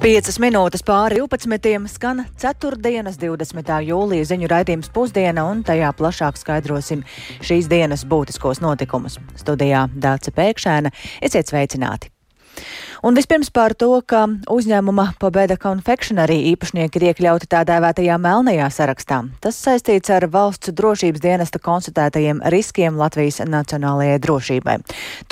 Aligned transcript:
5 0.00 0.38
minūtes 0.40 0.80
pāri 0.80 1.18
12. 1.20 1.74
skan 1.92 2.22
4. 2.40 2.78
20. 2.80 3.72
jūlija 3.84 4.28
ziņu 4.30 4.48
raidījums 4.48 4.88
pusdiena, 4.94 5.44
un 5.52 5.60
tajā 5.60 5.90
plašāk 5.98 6.40
skaidrosim 6.40 7.02
šīs 7.44 7.68
dienas 7.68 8.06
būtiskos 8.08 8.62
notikumus. 8.64 9.18
Studijā 9.42 9.90
Dāca 9.92 10.32
Pēkšēna, 10.32 10.94
esiet 11.20 11.52
sveicināti! 11.52 12.08
Un 13.00 13.16
vispirms 13.16 13.48
par 13.48 13.72
to, 13.72 13.94
ka 14.04 14.26
uzņēmuma 14.52 15.14
Pobeda 15.20 15.56
Confectionery 15.56 16.34
īpašnieki 16.50 16.98
ir 17.00 17.04
iekļauti 17.08 17.46
tā 17.48 17.62
dēvētajā 17.64 18.18
melnajā 18.20 18.66
sarakstā. 18.76 19.22
Tas 19.40 19.56
saistīts 19.56 20.12
ar 20.12 20.26
valsts 20.28 20.74
drošības 20.76 21.22
dienesta 21.24 21.56
konstatētajiem 21.64 22.42
riskiem 22.52 22.98
Latvijas 23.00 23.40
nacionālajai 23.48 24.18
drošībai. 24.20 24.74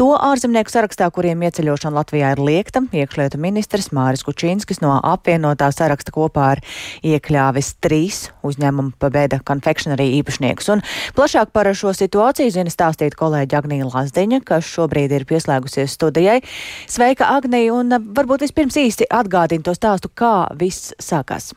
To 0.00 0.14
ārzemnieku 0.16 0.72
sarakstā, 0.72 1.10
kuriem 1.12 1.44
ieceļošana 1.44 2.00
Latvijā 2.00 2.30
ir 2.32 2.40
liekta, 2.40 2.86
iekšlietu 2.88 3.36
ministrs 3.42 3.90
Māris 3.92 4.24
Kučīnskis 4.24 4.80
no 4.80 4.94
apvienotā 5.04 5.68
saraksta 5.68 6.14
kopā 6.16 6.46
ar 6.54 6.64
iekļāvis 7.04 7.74
trīs 7.84 8.22
uzņēmuma 8.48 8.96
Pobeda 8.96 9.42
Confectionery 9.44 10.08
īpašniekus. 10.22 10.72
Un 10.72 10.84
plašāk 11.20 11.52
par 11.52 11.68
šo 11.76 11.92
situāciju 11.92 12.56
zina 12.56 12.72
stāstīt 12.72 13.18
kolēģi 13.20 13.60
Agnija 13.60 13.92
Lazdiņa, 13.92 14.40
kas 14.48 14.72
šobrīd 14.72 15.12
ir 15.20 15.28
pieslēgusies 15.28 16.00
studijai. 16.00 16.40
Sveika, 16.88 17.28
Agnija! 17.36 17.57
Agnija, 17.58 17.74
un 17.74 17.90
varbūt 18.14 18.44
vispirms 18.46 18.76
īsti 18.78 19.08
atgādina 19.10 19.64
to 19.66 19.74
stāstu, 19.74 20.10
kā 20.14 20.46
viss 20.54 20.92
sākās. 21.02 21.54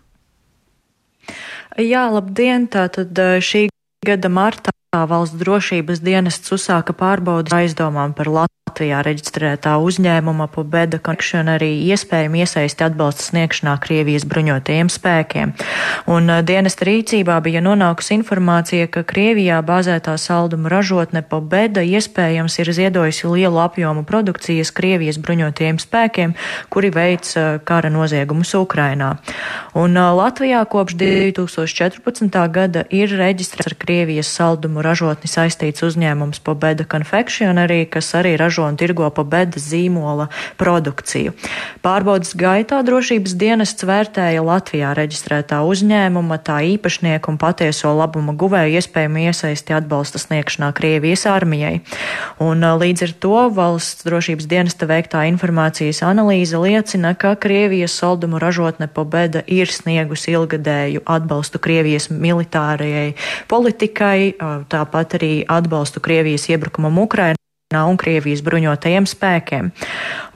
Jā, 1.77 2.10
labdien! 2.10 2.68
Tātad 2.68 3.14
šī 3.46 3.68
gada 4.05 4.30
martā 4.30 4.74
valsts 4.91 5.38
drošības 5.38 6.02
dienests 6.02 6.52
uzsāka 6.52 6.94
pārbaudas 6.98 7.54
aizdomām 7.54 8.16
par 8.18 8.27
Latviju. 8.27 8.60
Latvijā 8.71 9.02
reģistrētā 9.03 9.73
uzņēmuma 9.84 10.46
Pobeda 10.48 10.96
Connection 11.04 11.49
arī 11.51 11.73
iespējami 11.91 12.40
iesaisti 12.46 12.85
atbalsta 12.85 13.26
sniegšanā 13.26 13.73
Krievijas 13.84 14.23
bruņotajiem 14.32 14.87
spēkiem. 14.87 15.51
Un 16.07 16.32
dienesta 16.48 16.87
rīcībā 16.87 17.35
bija 17.43 17.59
nonākusi 17.65 18.15
informācija, 18.15 18.87
ka 18.87 19.04
Krievijā 19.04 19.57
bāzētā 19.68 20.13
salduma 20.15 20.71
ražotne 20.71 21.20
Pobeda 21.20 21.84
iespējams 21.84 22.55
ir 22.63 22.71
ziedojusi 22.77 23.27
lielu 23.34 23.59
apjomu 23.59 24.05
produkcijas 24.07 24.71
Krievijas 24.71 25.20
bruņotajiem 25.20 25.81
spēkiem, 25.84 26.37
kuri 26.71 26.93
veic 26.96 27.34
kara 27.68 27.91
noziegumus 27.91 28.55
Ukrainā. 28.55 29.18
Un 29.76 29.99
Latvijā 29.99 30.63
kopš 30.63 30.96
2014. 31.03 32.40
gada 32.55 32.85
ir 32.87 33.12
reģistrēts 33.20 33.74
ar 33.74 33.77
Krievijas 33.84 34.31
saldumu 34.31 34.79
ražotni 34.79 35.27
saistīts 35.27 35.84
uzņēmums 35.84 36.40
Pobeda 36.40 36.87
Confection 36.87 37.59
arī, 37.59 37.84
kas 37.91 38.13
arī 38.15 38.37
ražo 38.40 38.60
ražo 38.62 38.70
un 38.70 38.77
tirgo 38.77 39.09
pa 39.09 39.23
beda 39.23 39.59
zīmola 39.59 40.29
produkciju. 40.57 41.34
Pārbaudas 41.81 42.35
gaitā 42.35 42.81
drošības 42.84 43.34
dienests 43.35 43.84
vērtēja 43.84 44.41
Latvijā 44.43 44.93
reģistrētā 44.95 45.62
uzņēmuma, 45.65 46.37
tā 46.43 46.62
īpašnieku 46.77 47.31
un 47.31 47.37
patieso 47.37 47.93
labuma 47.95 48.34
guvēju 48.34 48.77
iespējami 48.77 49.27
iesaisti 49.29 49.73
atbalsta 49.73 50.20
sniegšanā 50.21 50.71
Krievijas 50.73 51.26
armijai. 51.26 51.81
Un 52.40 52.62
līdz 52.62 53.07
ar 53.07 53.13
to 53.20 53.49
valsts 53.53 54.05
drošības 54.05 54.48
dienesta 54.48 54.85
veiktā 54.85 55.25
informācijas 55.29 56.03
analīze 56.05 56.57
liecina, 56.57 57.15
ka 57.15 57.35
Krievijas 57.35 57.98
soldumu 57.98 58.40
ražotne 58.40 58.87
Pobeda 58.91 59.43
ir 59.48 59.71
sniegusi 59.71 60.35
ilgadēju 60.35 61.05
atbalstu 61.05 61.59
Krievijas 61.59 62.09
militārajai 62.12 63.13
politikai, 63.49 64.34
tāpat 64.69 65.19
arī 65.19 65.34
atbalstu 65.47 66.03
Krievijas 66.03 66.50
iebrukumam 66.51 67.01
Ukrainā 67.01 67.41
un 67.88 67.97
Krievijas 68.00 68.44
bruņotajiem 68.46 69.08
spēkiem. 69.09 69.72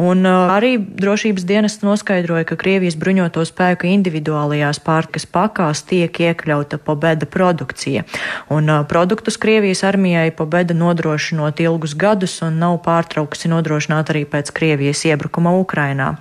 Un 0.01 0.25
uh, 0.27 0.53
arī 0.55 0.75
drošības 0.79 1.45
dienests 1.47 1.83
noskaidroja, 1.85 2.47
ka 2.47 2.57
Krievijas 2.59 2.97
bruņoto 2.99 3.43
spēku 3.47 3.89
individuālajās 3.91 4.79
pārtikas 4.83 5.27
pakās 5.27 5.83
tiek 5.87 6.11
iekļauta 6.11 6.79
pobeda 6.79 7.27
produkcija. 7.27 8.05
Un 8.53 8.71
uh, 8.71 8.83
produktus 8.87 9.39
Krievijas 9.41 9.83
armijai 9.87 10.31
pobeda 10.35 10.75
nodrošinot 10.77 11.59
ilgus 11.63 11.95
gadus 11.95 12.39
un 12.45 12.59
nav 12.63 12.79
pārtraukusi 12.85 13.51
nodrošināt 13.51 14.13
arī 14.13 14.25
pēc 14.29 14.51
Krievijas 14.55 15.05
iebrukuma 15.07 15.55
Ukrainā. 15.59 16.15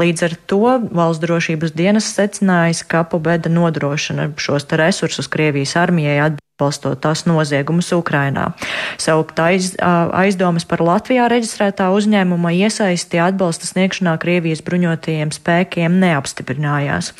Līdz 0.00 0.26
ar 0.28 0.36
to 0.50 0.76
valsts 0.90 1.22
drošības 1.24 1.74
dienas 1.76 2.10
secinājis, 2.16 2.84
ka 2.86 3.04
pobeda 3.08 3.52
nodrošina 3.52 4.30
šos 4.40 4.68
resursus 4.80 5.30
Krievijas 5.30 5.76
armijai 5.80 6.20
atbildēt 6.20 6.48
atbalstot 6.60 7.00
tās 7.00 7.24
noziegumus 7.24 7.88
Ukrainā. 7.96 8.52
Savukārt 9.00 9.40
aiz, 9.40 9.72
aizdomas 9.80 10.66
par 10.68 10.82
Latvijā 10.84 11.28
reģistrētā 11.32 11.88
uzņēmuma 11.96 12.52
iesaisti 12.52 13.20
atbalsta 13.22 13.68
sniegšanā 13.68 14.18
Krievijas 14.20 14.60
bruņotajiem 14.66 15.32
spēkiem 15.32 15.96
neapstiprinājās. 16.02 17.14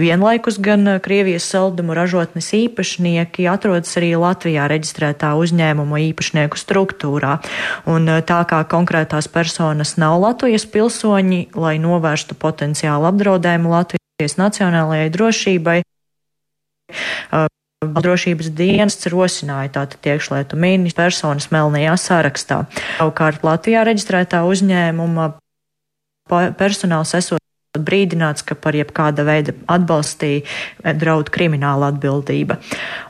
Vienlaikus 0.00 0.56
gan 0.62 0.96
Krievijas 1.04 1.44
saldumu 1.52 1.96
ražotnes 1.96 2.48
īpašnieki 2.56 3.48
atrodas 3.52 3.92
arī 4.00 4.14
Latvijā 4.16 4.64
reģistrētā 4.72 5.34
uzņēmuma 5.36 6.00
īpašnieku 6.10 6.56
struktūrā. 6.56 7.36
Un 7.84 8.08
tā 8.24 8.40
kā 8.48 8.62
konkrētās 8.64 9.28
personas 9.28 9.96
nav 10.00 10.16
Latvijas 10.24 10.64
pilsoņi, 10.72 11.52
lai 11.52 11.76
novērstu 11.82 12.05
potenciālu 12.40 13.08
apdraudējumu 13.10 13.72
Latvijas 13.72 14.38
nacionālajai 14.40 15.10
drošībai, 15.14 15.80
Drošības 17.86 18.48
dienests 18.56 19.08
rosināja 19.12 19.68
tātad 19.74 20.06
iekšlietu 20.08 20.56
ministru 20.56 21.02
personas 21.04 21.50
melnajā 21.52 21.92
sarakstā. 22.00 22.62
Savukārt 22.96 23.44
Latvijā 23.44 23.82
reģistrētā 23.84 24.40
uzņēmuma 24.48 25.26
personāls 26.56 27.12
esot 27.18 27.42
brīdināts, 27.76 28.46
ka 28.46 28.56
par 28.56 28.78
jebkāda 28.78 29.26
veida 29.28 29.52
atbalstī 29.68 30.46
draud 30.96 31.28
krimināla 31.34 31.90
atbildība. 31.92 32.56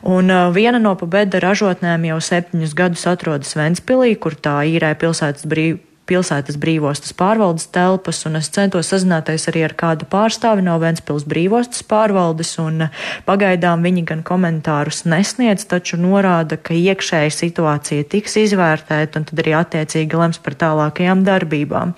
Un 0.02 0.32
uh, 0.34 0.48
viena 0.50 0.80
no 0.82 0.96
pabeda 0.98 1.38
ražotnēm 1.44 2.08
jau 2.10 2.18
septiņus 2.18 2.74
gadus 2.74 3.06
atrodas 3.06 3.54
Ventspilī, 3.54 4.16
kur 4.18 4.34
tā 4.34 4.58
īrē 4.66 4.96
pilsētas 4.98 5.46
brīv, 5.46 5.78
pilsētas 6.06 6.58
brīvostas 6.60 7.14
pārvaldes 7.16 7.68
telpas, 7.74 8.22
un 8.28 8.38
es 8.40 8.48
centos 8.54 8.90
sazināties 8.92 9.48
arī 9.50 9.64
ar 9.66 9.74
kādu 9.78 10.06
pārstāvi 10.10 10.64
no 10.66 10.76
Ventspils 10.82 11.26
brīvostas 11.28 11.82
pārvaldes, 11.86 12.54
un 12.62 12.88
pagaidām 13.26 13.82
viņi 13.86 14.04
gan 14.08 14.22
komentārus 14.26 15.04
nesniedz, 15.08 15.66
taču 15.70 15.98
norāda, 16.00 16.58
ka 16.58 16.76
iekšēja 16.76 17.32
situācija 17.34 18.06
tiks 18.12 18.38
izvērtēta, 18.44 19.20
un 19.20 19.28
tad 19.28 19.42
arī 19.42 19.56
attiecīgi 19.58 20.20
lems 20.20 20.40
par 20.42 20.56
tālākajām 20.60 21.24
darbībām. 21.26 21.96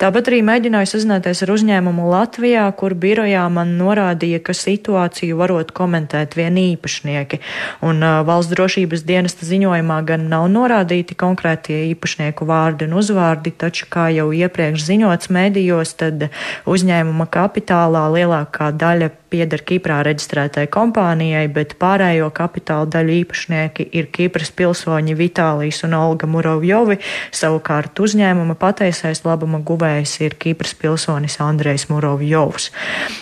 Tāpat 0.00 0.32
arī 0.32 0.40
mēģināju 0.46 0.92
sazināties 0.94 1.44
ar 1.44 1.54
uzņēmumu 1.56 2.08
Latvijā, 2.10 2.66
kur 2.80 2.96
birojā 2.98 3.44
man 3.52 3.76
norādīja, 3.80 4.40
ka 4.44 4.56
situāciju 4.56 5.38
varot 5.40 5.74
komentēt 5.76 6.36
vien 6.38 6.56
īpašnieki, 6.60 7.40
un 7.86 8.00
uh, 8.02 8.20
valsts 8.26 8.54
drošības 8.54 9.04
dienesta 9.08 9.48
ziņojumā 9.48 10.00
gan 10.08 10.28
nav 10.32 10.48
norādīti 10.52 11.16
konkrētie 11.18 11.82
īpašnieku 11.92 12.48
vārdi 12.48 12.88
un 12.88 12.96
uzvārdi, 13.00 13.49
miljardi, 13.50 13.58
taču, 13.58 13.86
kā 13.90 14.10
jau 14.10 14.32
iepriekš 14.32 14.84
ziņots 14.86 15.30
medijos, 15.30 15.94
tad 15.94 16.30
uzņēmuma 16.66 17.26
kapitālā 17.30 18.10
lielākā 18.14 18.72
daļa 18.72 19.10
pieder 19.30 19.62
Kiprā 19.62 20.02
reģistrētai 20.02 20.66
kompānijai, 20.68 21.48
bet 21.52 21.76
pārējo 21.78 22.30
kapitāla 22.30 22.86
daļu 22.86 23.24
īpašnieki 23.24 23.90
ir 23.92 24.08
Kipras 24.10 24.50
pilsoņi 24.50 25.14
Vitālijas 25.14 25.84
un 25.84 25.94
Olga 25.94 26.26
Murovjovi, 26.26 26.98
savukārt 27.30 27.94
uzņēmuma 28.00 28.56
pateisais 28.58 29.24
labuma 29.24 29.60
guvējs 29.60 30.20
ir 30.20 30.34
Kipras 30.34 30.74
pilsonis 30.74 31.38
Andrejs 31.40 31.88
Murovjovs. 31.90 32.70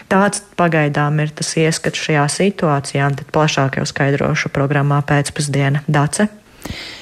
Tāds 0.08 0.42
pagaidām 0.56 1.20
ir 1.20 1.30
tas 1.30 1.54
ieskats 1.56 2.00
šajā 2.00 2.26
situācijā, 2.28 3.04
un 3.04 3.20
tad 3.20 3.28
plašāk 3.32 3.80
jau 3.80 3.86
skaidrošu 3.86 4.48
programmā 4.48 5.02
pēcpusdiena 5.04 5.84
Dace. 5.86 6.30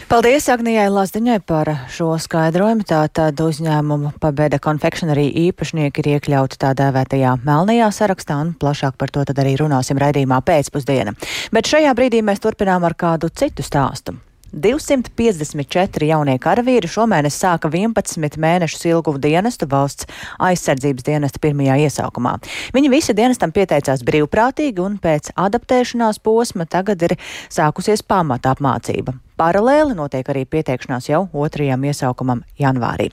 Paldies 0.06 0.44
Agnijai 0.52 0.86
Lazdiņai 0.86 1.40
par 1.42 1.66
šo 1.90 2.12
skaidrojumu. 2.22 2.84
Tātad 2.86 3.40
uzņēmumu 3.42 4.12
Pabeda 4.22 4.60
Confectionery 4.62 5.26
īpašnieki 5.48 6.04
ir 6.04 6.10
iekļauti 6.14 6.60
tā 6.62 6.70
dēvētajā 6.78 7.32
melnajā 7.42 7.88
sarakstā 7.90 8.36
un 8.44 8.52
plašāk 8.60 8.94
par 9.00 9.10
to 9.10 9.24
tad 9.26 9.42
arī 9.42 9.56
runāsim 9.58 9.98
raidījumā 9.98 10.38
pēcpusdiena. 10.46 11.16
Bet 11.50 11.72
šajā 11.72 11.96
brīdī 11.98 12.22
mēs 12.22 12.44
turpinām 12.44 12.86
ar 12.86 12.94
kādu 12.94 13.32
citu 13.34 13.66
stāstu. 13.66 14.14
254 14.54 16.06
jaunie 16.08 16.38
karavīri 16.40 16.88
šomēnes 16.88 17.36
sāka 17.42 17.68
11 17.72 18.38
mēnešus 18.40 18.86
ilgu 18.88 19.16
dienestu 19.18 19.66
valsts 19.70 20.06
aizsardzības 20.38 21.10
dienesta 21.10 21.42
pirmajā 21.42 21.80
iesaukumā. 21.88 22.38
Viņi 22.76 22.94
visi 22.94 23.16
dienestam 23.16 23.52
pieteicās 23.52 24.06
brīvprātīgi 24.06 24.86
un 24.86 25.00
pēc 25.02 25.34
adaptēšanās 25.34 26.22
posma 26.22 26.64
tagad 26.64 27.02
ir 27.10 27.18
sākusies 27.50 28.06
pamata 28.06 28.54
apmācība. 28.54 29.18
Paralēli 29.36 29.96
notiek 29.96 30.28
arī 30.32 30.46
pieteikšanās 30.48 31.10
jau 31.10 31.26
otrajam 31.36 31.84
iesaukumam 31.84 32.42
janvārī. 32.60 33.10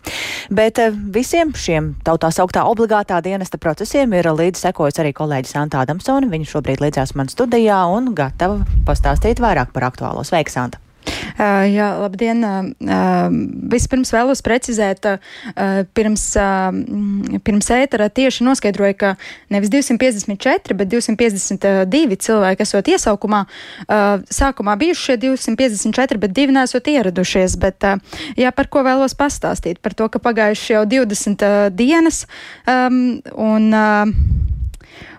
Bet 0.53 0.79
eh, 0.79 0.95
visiem 1.15 1.51
šiem 1.55 1.93
tautā 2.07 2.31
sauktā 2.31 2.63
obligātā 2.69 3.19
dienesta 3.23 3.59
procesiem 3.59 4.15
ir 4.15 4.31
līdz 4.31 4.67
sekojas 4.67 5.01
arī 5.03 5.11
kolēģis 5.17 5.55
Santa 5.57 5.83
Adamsona. 5.83 6.31
Viņa 6.31 6.51
šobrīd 6.53 6.83
līdzās 6.83 7.15
man 7.19 7.31
studijā 7.31 7.83
un 7.91 8.13
gatava 8.17 8.63
pastāstīt 8.87 9.43
vairāk 9.43 9.75
par 9.75 9.91
aktuālo. 9.91 10.23
Sveiks, 10.27 10.59
Santa! 10.59 10.82
Uh, 11.33 11.63
jā, 11.67 11.87
labdien! 11.97 12.43
Uh, 12.43 13.27
vispirms 13.73 14.13
vēlos 14.13 14.43
precizēt, 14.45 15.07
uh, 15.09 15.83
pirms, 15.97 16.25
uh, 16.39 16.69
pirms 17.43 17.71
ētera 17.73 18.09
tieši 18.13 18.45
noskaidroju, 18.47 18.97
ka 18.99 19.13
nevis 19.53 19.71
254, 19.73 20.77
bet 20.77 20.91
252 20.93 22.19
cilvēki 22.23 22.65
esot 22.65 22.91
iesaukumā. 22.93 23.43
Sākumā 24.33 24.75
bijuši 24.79 25.07
šie 25.09 25.17
254, 25.25 26.21
bet 26.21 26.35
divi 26.35 26.55
nesot 26.55 26.87
ieradušies. 26.89 27.57
Bet, 27.61 27.85
jā, 28.39 28.53
par 28.55 28.69
ko 28.71 28.83
vēlos 28.85 29.17
pastāstīt? 29.17 29.81
Par 29.83 29.97
to, 29.97 30.09
ka 30.13 30.21
pagājuši 30.23 30.77
jau 30.77 30.83
20 30.89 31.45
uh, 31.47 31.69
dienas 31.73 32.25
um, 32.69 33.19
un 33.33 33.71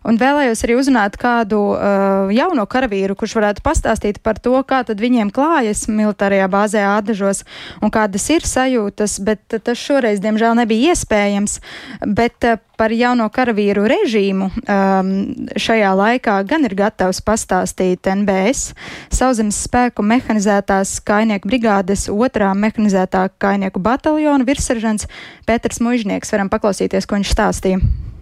Un 0.04 0.18
vēlējos 0.20 0.60
arī 0.66 0.76
uzrunāt 0.76 1.16
kādu 1.20 1.60
uh, 1.72 2.32
jauno 2.34 2.66
karavīru, 2.68 3.16
kurš 3.16 3.38
varētu 3.38 3.64
pastāstīt 3.64 4.20
par 4.24 4.36
to, 4.42 4.52
kā 4.68 4.82
tad 4.84 5.00
viņiem 5.00 5.32
klājas 5.34 5.86
militārajā 5.88 6.48
bāzē 6.52 6.84
Ādažos 6.90 7.40
un 7.80 7.92
kādas 7.94 8.28
ir 8.34 8.44
sajūtas, 8.44 9.16
bet 9.24 9.58
tas 9.64 9.80
šoreiz, 9.80 10.20
diemžēl, 10.20 10.58
nebija 10.60 10.92
iespējams. 10.92 11.56
Bet 12.04 12.44
uh, 12.44 12.60
par 12.76 12.92
jauno 12.92 13.26
karavīru 13.32 13.86
režīmu 13.88 14.50
um, 14.50 15.10
šajā 15.56 15.92
laikā 15.96 16.38
gan 16.48 16.66
ir 16.68 16.76
gatavs 16.78 17.22
pastāstīt 17.24 18.08
NBS, 18.10 18.74
sauszemes 19.14 19.64
spēku 19.68 20.04
mehanizētās 20.04 20.98
kainieku 21.06 21.48
brigādes 21.50 22.08
otrā 22.12 22.52
mehanizētā 22.58 23.28
kainieku 23.42 23.82
bataljona 23.82 24.44
virsseržants 24.44 25.08
Pēters 25.48 25.80
Mužnieks. 25.84 26.34
Varam 26.34 26.52
paklausīties, 26.52 27.08
ko 27.08 27.20
viņš 27.20 27.36
stāstīja. 27.38 28.13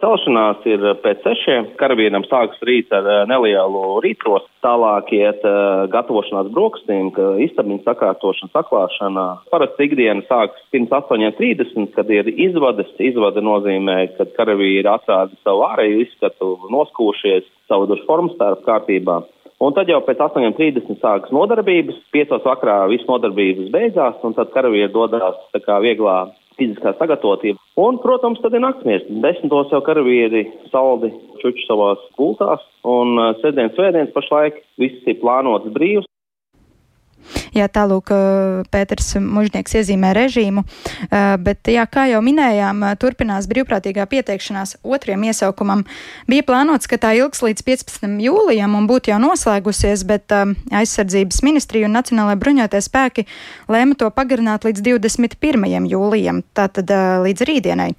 Celšanās 0.00 0.64
ir 0.64 0.84
pēc 1.04 1.20
sešiem. 1.26 1.66
Karavīram 1.80 2.24
sākas 2.24 2.62
rīts 2.64 2.92
ar 2.96 3.04
eh, 3.04 3.18
nelielu 3.28 4.00
rītros, 4.00 4.46
tālāk 4.64 5.12
iet 5.16 5.44
uh, 5.44 5.84
gatavošanās 5.92 6.48
brokastīm, 6.52 7.10
istabiņu 7.46 7.82
sakārtošana, 7.84 8.52
saklāšana. 8.56 9.26
Parasti 9.52 9.88
ikdiena 9.88 10.24
sākas 10.28 10.64
pirms 10.72 10.92
8.30, 10.96 11.92
kad 11.96 12.12
ir 12.12 12.32
izvades. 12.32 12.88
Izvade 13.00 13.44
nozīmē, 13.44 13.98
ka 14.16 14.28
karavīri 14.38 14.88
atrāda 14.88 15.36
savu 15.44 15.64
ārēju 15.68 16.02
izskatu, 16.06 16.50
noskūšies, 16.72 17.48
savu 17.68 17.88
dušu 17.92 18.08
formu 18.08 18.32
starp 18.36 18.64
kārtībā. 18.68 19.20
Un 19.60 19.76
tad 19.76 19.92
jau 19.92 20.00
pēc 20.04 20.20
8.30 20.24 21.00
sākas 21.04 21.32
nodarbības, 21.36 22.00
5. 22.16 22.38
vakarā 22.46 22.86
viss 22.88 23.08
nodarbības 23.08 23.68
beidzās, 23.74 24.20
un 24.24 24.36
tad 24.36 24.52
karavīri 24.54 24.92
dodas 24.94 25.36
tā 25.52 25.60
kā 25.64 25.76
vieglā 25.84 26.22
fiziskā 26.56 26.96
sagatavotība. 26.96 27.59
Un, 27.80 27.96
protams, 28.02 28.40
tad 28.42 28.52
ir 28.56 28.60
naktsmiegs. 28.64 29.06
Desmitos 29.24 29.70
jau 29.72 29.80
karavīri 29.86 30.42
saldi 30.72 31.12
čuči 31.40 31.64
savās 31.64 32.02
gultās, 32.18 32.64
un 32.84 33.14
uh, 33.16 33.30
sēdienas 33.40 33.76
svētdienas 33.78 34.12
pašlaik 34.16 34.58
viss 34.82 35.06
ir 35.08 35.20
plānots 35.22 35.70
brīvs. 35.72 36.09
Jā, 37.56 37.66
tālūk, 37.72 38.12
Pēters 38.70 39.14
Mužnieks 39.20 39.74
iezīmē 39.80 40.12
režīmu, 40.14 40.62
bet, 41.42 41.70
jā, 41.72 41.84
kā 41.90 42.06
jau 42.10 42.20
minējām, 42.22 42.84
turpinās 43.02 43.48
brīvprātīgā 43.50 44.06
pieteikšanās 44.10 44.76
otriem 44.86 45.24
iesaukumam. 45.30 45.84
Bija 46.30 46.46
plānots, 46.46 46.90
ka 46.90 47.00
tā 47.02 47.14
ilgs 47.18 47.42
līdz 47.42 47.66
15. 47.66 48.18
jūlijam 48.22 48.76
un 48.78 48.86
būtu 48.90 49.12
jau 49.12 49.18
noslēgusies, 49.22 50.04
bet 50.08 50.30
aizsardzības 50.32 51.42
ministrija 51.46 51.90
un 51.90 51.96
Nacionālajie 51.98 52.42
bruņotie 52.44 52.82
spēki 52.86 53.26
lēma 53.70 53.98
to 53.98 54.10
pagarināt 54.14 54.68
līdz 54.68 54.86
21. 54.86 55.90
jūlijam, 55.90 56.44
tātad 56.54 56.94
līdz 57.26 57.50
rītdienai. 57.50 57.90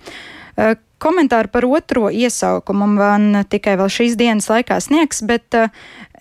Komentāru 1.02 1.50
par 1.50 1.66
otro 1.66 2.12
iesaukumu 2.14 2.86
man 2.94 3.42
tikai 3.50 3.74
vēl 3.80 3.90
šīs 3.90 4.18
dienas 4.20 4.50
laikā 4.52 4.78
sniegs, 4.84 5.24
bet 5.26 5.58
uh, 5.58 5.72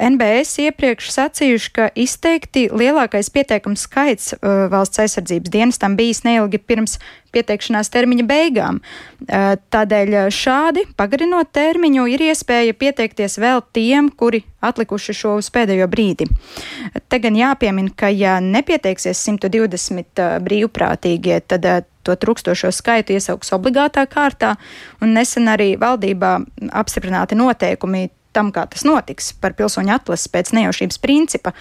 NBS 0.00 0.56
iepriekš 0.64 1.10
sacījuši, 1.12 1.72
ka 1.76 1.88
izteikti 1.92 2.62
lielākais 2.72 3.28
pieteikums 3.34 3.84
skaits 3.84 4.32
uh, 4.38 4.64
valsts 4.72 5.02
aizsardzības 5.04 5.52
dienestam 5.52 5.98
bijis 5.98 6.22
neilgi 6.24 6.62
pirms 6.64 6.96
pieteikšanās 7.34 7.92
termiņa 7.92 8.26
beigām. 8.30 8.80
Uh, 8.80 9.52
tādēļ 9.74 10.16
šādi, 10.32 10.86
pagarinot 10.96 11.52
termiņu, 11.52 12.08
ir 12.14 12.24
iespēja 12.30 12.78
pieteikties 12.80 13.36
vēl 13.42 13.60
tiem, 13.76 14.08
kuri 14.08 14.46
atlikuši 14.64 15.16
šo 15.20 15.36
uz 15.42 15.52
pēdējo 15.52 15.92
brīdi. 15.92 16.30
Te 17.12 17.20
gan 17.20 17.36
jāpiemina, 17.36 17.92
ka 17.92 18.08
ja 18.08 18.38
nepieteiksies 18.40 19.20
120 19.28 20.24
brīvprātīgie, 20.44 21.42
tad 21.44 21.68
to 22.06 22.16
trūkstošo 22.16 22.72
skaitu 22.74 23.16
iesauks 23.16 23.52
obligātā 23.56 24.06
kārtā, 24.10 24.56
un 25.02 25.14
nesen 25.16 25.50
arī 25.52 25.74
valdībā 25.80 26.36
apstiprināti 26.82 27.38
noteikumi 27.38 28.08
tam, 28.36 28.52
kā 28.54 28.66
tas 28.70 28.86
notiks 28.86 29.32
par 29.40 29.56
pilsoņu 29.58 29.96
atlases 29.96 30.30
pēc 30.30 30.54
nejaušības 30.56 31.00
principa. 31.02 31.54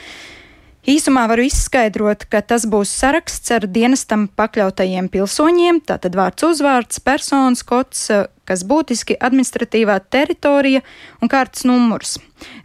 Īsumā 0.90 1.26
varu 1.28 1.44
izskaidrot, 1.44 2.24
ka 2.32 2.40
tas 2.42 2.64
būs 2.70 2.92
saraksts 3.02 3.52
ar 3.52 3.68
dienestam 3.68 4.30
pakļautajiem 4.40 5.10
pilsoņiem, 5.12 5.82
tātad 5.86 6.16
vārds 6.16 6.46
uzvārds, 6.48 7.02
personas 7.04 7.66
kods, 7.68 8.08
kas 8.48 8.64
būtiski 8.66 9.20
administratīvā 9.20 10.00
teritorija 10.10 10.82
un 11.20 11.30
kārtas 11.30 11.68
numurs. 11.68 12.18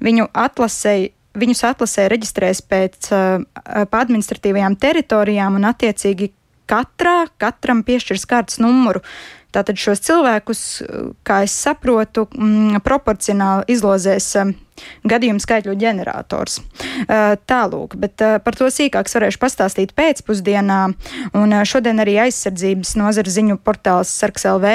Viņu 0.04 0.30
atlasēji 0.30 1.12
Viņus 1.34 1.64
atlasē 1.66 2.04
reģistrēs 2.12 2.60
pēc 2.70 3.08
uh, 3.10 3.40
administratīvajām 3.98 4.76
teritorijām 4.78 5.56
un 5.58 5.66
attiecīgi 5.66 6.28
katrā, 6.70 7.24
katram 7.40 7.82
piešķirs 7.86 8.26
kārtas 8.30 8.60
numuru. 8.62 9.04
Tātad 9.54 9.78
šos 9.78 10.02
cilvēkus, 10.02 10.60
kā 11.22 11.44
es 11.46 11.54
saprotu, 11.54 12.26
mm, 12.34 12.82
proporcionāli 12.82 13.76
izlozēs 13.76 14.32
gadījumu 15.08 15.42
skaitļu 15.42 15.76
ģenerators. 15.80 16.60
Tālūk, 17.48 17.96
bet 18.00 18.22
par 18.44 18.58
to 18.58 18.68
sīkāk 18.72 19.10
varēšu 19.14 19.40
pastāstīt 19.42 19.94
pēcpusdienā. 19.96 20.80
Un 21.38 21.56
šodien 21.68 22.02
arī 22.02 22.16
aizsardzības 22.26 22.94
nozara 23.00 23.30
ziņu 23.30 23.58
portāls 23.64 24.12
Sarks 24.12 24.46
LV 24.50 24.74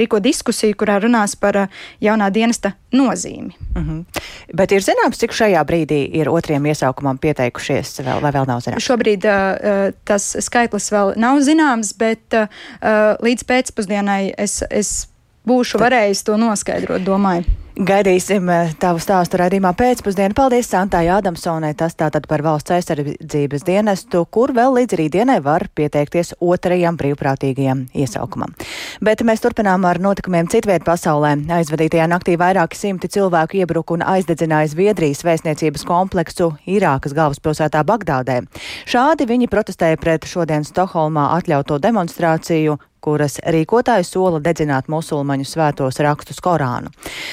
rīko 0.00 0.22
diskusiju, 0.22 0.76
kurā 0.78 0.98
runās 1.02 1.36
par 1.38 1.66
jaunā 2.02 2.30
dienesta 2.34 2.74
nozīmi. 2.92 3.52
Mhm. 3.74 3.98
-huh. 3.98 4.22
Bet 4.54 4.72
ir 4.72 4.82
zināms, 4.82 5.18
cik 5.18 5.32
šajā 5.32 5.64
brīdī 5.64 6.00
ir 6.12 6.28
otriem 6.28 6.66
iesaukumam 6.66 7.18
pieteikušies, 7.18 8.00
vēl, 8.00 8.20
vai 8.20 8.32
vēl 8.32 8.46
nav 8.46 8.60
zināms? 8.60 8.84
Šobrīd 8.84 9.24
uh, 9.24 9.94
tas 10.04 10.36
skaitlis 10.40 10.92
vēl 10.92 11.14
nav 11.16 11.40
zināms, 11.40 11.94
bet 11.98 12.34
uh, 12.34 12.46
līdz 13.22 13.44
pēcpusdienai 13.48 14.34
es, 14.38 14.62
es 14.70 15.08
būšu 15.48 15.78
varējis 15.78 16.24
to 16.24 16.36
noskaidrot, 16.36 17.02
domāju. 17.06 17.61
Gaidīsim 17.72 18.50
eh, 18.52 18.74
tavu 18.76 19.00
stāstu 19.00 19.38
raidījumā 19.40 19.70
pēcpusdienā. 19.72 20.34
Paldies 20.36 20.68
Santai 20.68 21.06
Ādamsonai, 21.08 21.70
tas 21.72 21.94
tātad 21.96 22.26
par 22.28 22.42
valsts 22.44 22.74
aizsardzības 22.76 23.64
dienestu, 23.64 24.26
kur 24.28 24.52
vēl 24.52 24.76
līdz 24.76 24.98
rītdienai 25.00 25.38
var 25.40 25.64
pieteikties 25.72 26.34
otrajam 26.44 26.98
brīvprātīgajam 27.00 27.86
iesaukumam. 27.96 28.52
Bet 29.00 29.24
mēs 29.24 29.40
turpinām 29.40 29.88
ar 29.88 30.02
notikumiem 30.04 30.52
citviet 30.52 30.84
pasaulē. 30.84 31.32
Aizvadītajā 31.62 32.10
naktī 32.12 32.36
vairāki 32.36 32.76
simti 32.76 33.08
cilvēku 33.16 33.62
iebruka 33.62 33.96
un 33.96 34.04
aizdedzināja 34.04 34.74
Zviedrijas 34.74 35.24
vēstniecības 35.24 35.88
kompleksu 35.88 36.52
Irākas 36.68 37.16
galvaspilsētā 37.16 37.86
Bagdādē. 37.88 38.42
Šādi 38.84 39.30
viņi 39.32 39.48
protestēja 39.48 39.96
pret 39.96 40.28
šodien 40.28 40.68
Stokholmā 40.68 41.30
atļauto 41.38 41.80
demonstrāciju 41.80 42.76
kuras 43.02 43.38
rīkotāji 43.42 44.06
sola 44.06 44.40
dedzināt 44.42 44.88
musulmaņu 44.92 45.46
svētos 45.48 46.00
rakstus 46.04 46.40
Korānu. 46.44 46.92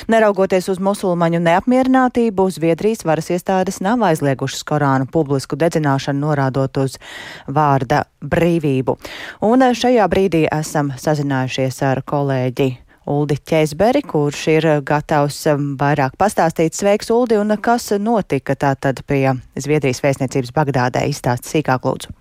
Neraugoties 0.09 0.69
uz 0.73 0.81
musulmaņu 0.83 1.41
neapmierinātību, 1.45 2.49
Zviedrijas 2.55 3.05
varas 3.07 3.29
iestādes 3.33 3.79
nav 3.85 4.03
aizliegušas 4.09 4.65
Korānu 4.67 5.09
publisku 5.11 5.59
dedzināšanu, 5.59 6.25
norādot 6.25 6.81
uz 6.83 6.99
vārda 7.47 8.03
brīvību. 8.19 8.97
Un 9.45 9.63
šajā 9.73 10.05
brīdī 10.11 10.45
esam 10.51 10.93
sazinājušies 10.97 11.81
ar 11.87 12.03
kolēģi 12.07 12.69
Uldi 13.09 13.39
Ķēzberi, 13.41 14.03
kurš 14.05 14.41
ir 14.53 14.67
gatavs 14.85 15.41
vairāk 15.79 16.17
pastāstīt. 16.19 16.77
Sveiks, 16.77 17.09
Uldi, 17.13 17.39
un 17.41 17.55
kas 17.61 17.89
notika 17.97 18.53
tātad 18.53 19.01
pie 19.09 19.23
Zviedrijas 19.57 20.03
vēstniecības 20.05 20.53
Bagdādē? 20.53 21.07
Izstāst 21.09 21.49
sīkāk, 21.49 21.89
lūdzu. 21.89 22.18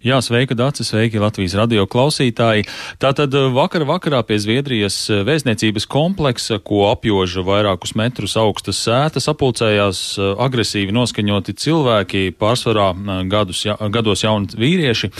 Jā, 0.00 0.16
sveika, 0.24 0.56
Dācis, 0.56 0.88
sveiki 0.88 1.20
Latvijas 1.20 1.52
radio 1.58 1.82
klausītāji. 1.84 2.62
Tātad 3.02 3.34
eh, 3.36 3.50
vakar 3.52 3.82
vakarā 3.84 4.22
pie 4.24 4.38
Zviedrijas 4.40 4.94
eh, 5.12 5.18
vēstniecības 5.28 5.84
kompleksa, 5.92 6.56
ko 6.64 6.86
apjoža 6.88 7.44
vairākus 7.44 7.92
metrus 8.00 8.32
augstas 8.40 8.80
sētas, 8.80 9.28
apulcējās 9.28 10.00
eh, 10.16 10.30
agresīvi 10.40 10.96
noskaņoti 10.96 11.52
cilvēki, 11.52 12.22
pārsvarā 12.40 12.94
gadus, 13.28 13.66
gados 13.92 14.24
jauni 14.24 14.48
vīrieši. 14.56 15.12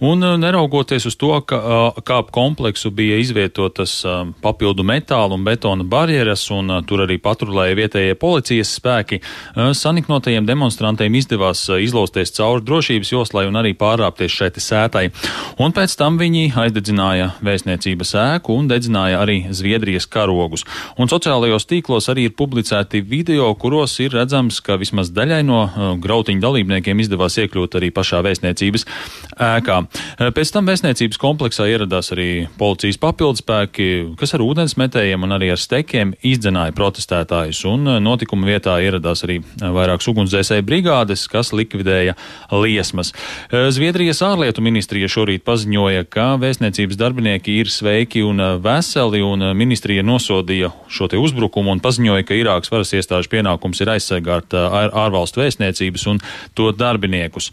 Un 0.00 0.20
neraugoties 0.20 1.06
uz 1.08 1.16
to, 1.16 1.32
ka 1.48 1.58
kā 2.04 2.18
ap 2.20 2.32
kompleksu 2.34 2.90
bija 2.92 3.16
izvietotas 3.20 4.02
papildu 4.42 4.84
metāla 4.84 5.36
un 5.36 5.44
betona 5.46 5.86
barjeras, 5.88 6.44
un 6.52 6.68
tur 6.88 7.04
arī 7.06 7.16
patrulēja 7.22 7.78
vietējie 7.78 8.18
policijas 8.20 8.74
spēki, 8.76 9.20
saniknotajiem 9.56 10.46
demonstrantiem 10.48 11.16
izdevās 11.16 11.64
izlausties 11.80 12.34
cauri 12.36 12.64
drošības 12.66 13.12
joslai 13.12 13.46
un 13.48 13.56
arī 13.56 13.72
pārāpties 13.78 14.36
šai 14.36 14.50
sētai. 14.56 15.06
Un 15.62 15.72
pēc 15.76 15.96
tam 15.98 16.18
viņi 16.20 16.50
aizdedzināja 16.60 17.32
vēstniecības 17.44 18.12
ēku 18.20 18.56
un 18.56 18.68
dedzināja 18.70 19.22
arī 19.24 19.38
Zviedrijas 19.50 20.08
karogus. 20.10 20.66
Un 21.00 21.08
sociālajos 21.12 21.68
tīklos 21.70 22.10
arī 22.12 22.28
ir 22.28 22.36
publicēti 22.36 23.00
video, 23.00 23.48
kuros 23.58 23.96
ir 24.04 24.14
redzams, 24.16 24.60
ka 24.60 24.76
vismaz 24.80 25.10
daļai 25.16 25.42
no 25.46 25.64
grautiņu 26.02 26.44
dalībniekiem 26.44 27.00
izdevās 27.00 27.38
iekļūt 27.40 27.80
arī 27.80 27.92
pašā 27.96 28.22
vēstniecības 28.26 28.86
ēkā. 29.40 29.85
Pēc 30.16 30.52
tam 30.54 30.68
vēstniecības 30.70 31.20
kompleksā 31.20 31.66
ieradās 31.70 32.12
arī 32.14 32.46
policijas 32.58 32.98
papildspēki, 33.02 33.88
kas 34.20 34.34
ar 34.36 34.44
ūdensmetējiem 34.44 35.26
un 35.26 35.36
arī 35.36 35.50
ar 35.54 35.60
stekiem 35.60 36.14
izdzenāja 36.26 36.74
protestētājus, 36.76 37.62
un 37.70 37.90
notikuma 38.02 38.48
vietā 38.48 38.76
ieradās 38.84 39.24
arī 39.26 39.40
vairākas 39.60 40.08
ugunsdzēsēju 40.12 40.66
brigādes, 40.66 41.26
kas 41.30 41.52
likvidēja 41.56 42.16
liesmas. 42.54 43.12
Zviedrijas 43.52 44.22
ārlietu 44.26 44.64
ministrija 44.64 45.10
šorīt 45.12 45.44
paziņoja, 45.46 46.06
ka 46.10 46.32
vēstniecības 46.42 46.98
darbinieki 47.00 47.58
ir 47.60 47.70
sveiki 47.72 48.24
un 48.26 48.40
veseli, 48.64 49.22
un 49.24 49.50
ministrija 49.56 50.04
nosodīja 50.06 50.72
šo 50.88 51.10
te 51.12 51.20
uzbrukumu 51.20 51.74
un 51.74 51.82
paziņoja, 51.84 52.24
ka 52.26 52.38
Irākas 52.38 52.72
varas 52.72 52.94
iestāžu 52.96 53.30
pienākums 53.36 53.82
ir 53.84 53.90
aizsargāt 53.92 54.56
ār, 54.56 54.88
ārvalstu 55.04 55.42
vēstniecības 55.42 56.06
un 56.08 56.20
to 56.56 56.70
darbiniekus. 56.72 57.50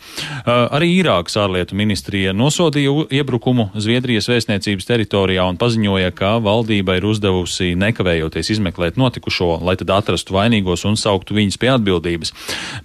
Arī 0.48 0.94
Irākas 1.02 1.36
ārlietu 1.42 1.76
ministrija 1.76 2.23
nosodīja 2.32 3.08
iebrukumu 3.20 3.68
Zviedrijas 3.76 4.30
vēstniecības 4.32 4.88
teritorijā 4.88 5.44
un 5.50 5.58
paziņoja, 5.60 6.14
ka 6.16 6.38
valdība 6.44 6.96
ir 7.00 7.08
uzdevusi 7.10 7.74
nekavējoties 7.80 8.54
izmeklēt 8.56 9.00
notikušo, 9.02 9.58
lai 9.66 9.76
tad 9.80 9.92
atrastu 9.96 10.38
vainīgos 10.38 10.86
un 10.88 10.96
sauktu 11.00 11.36
viņus 11.36 11.60
pie 11.60 11.74
atbildības. 11.74 12.34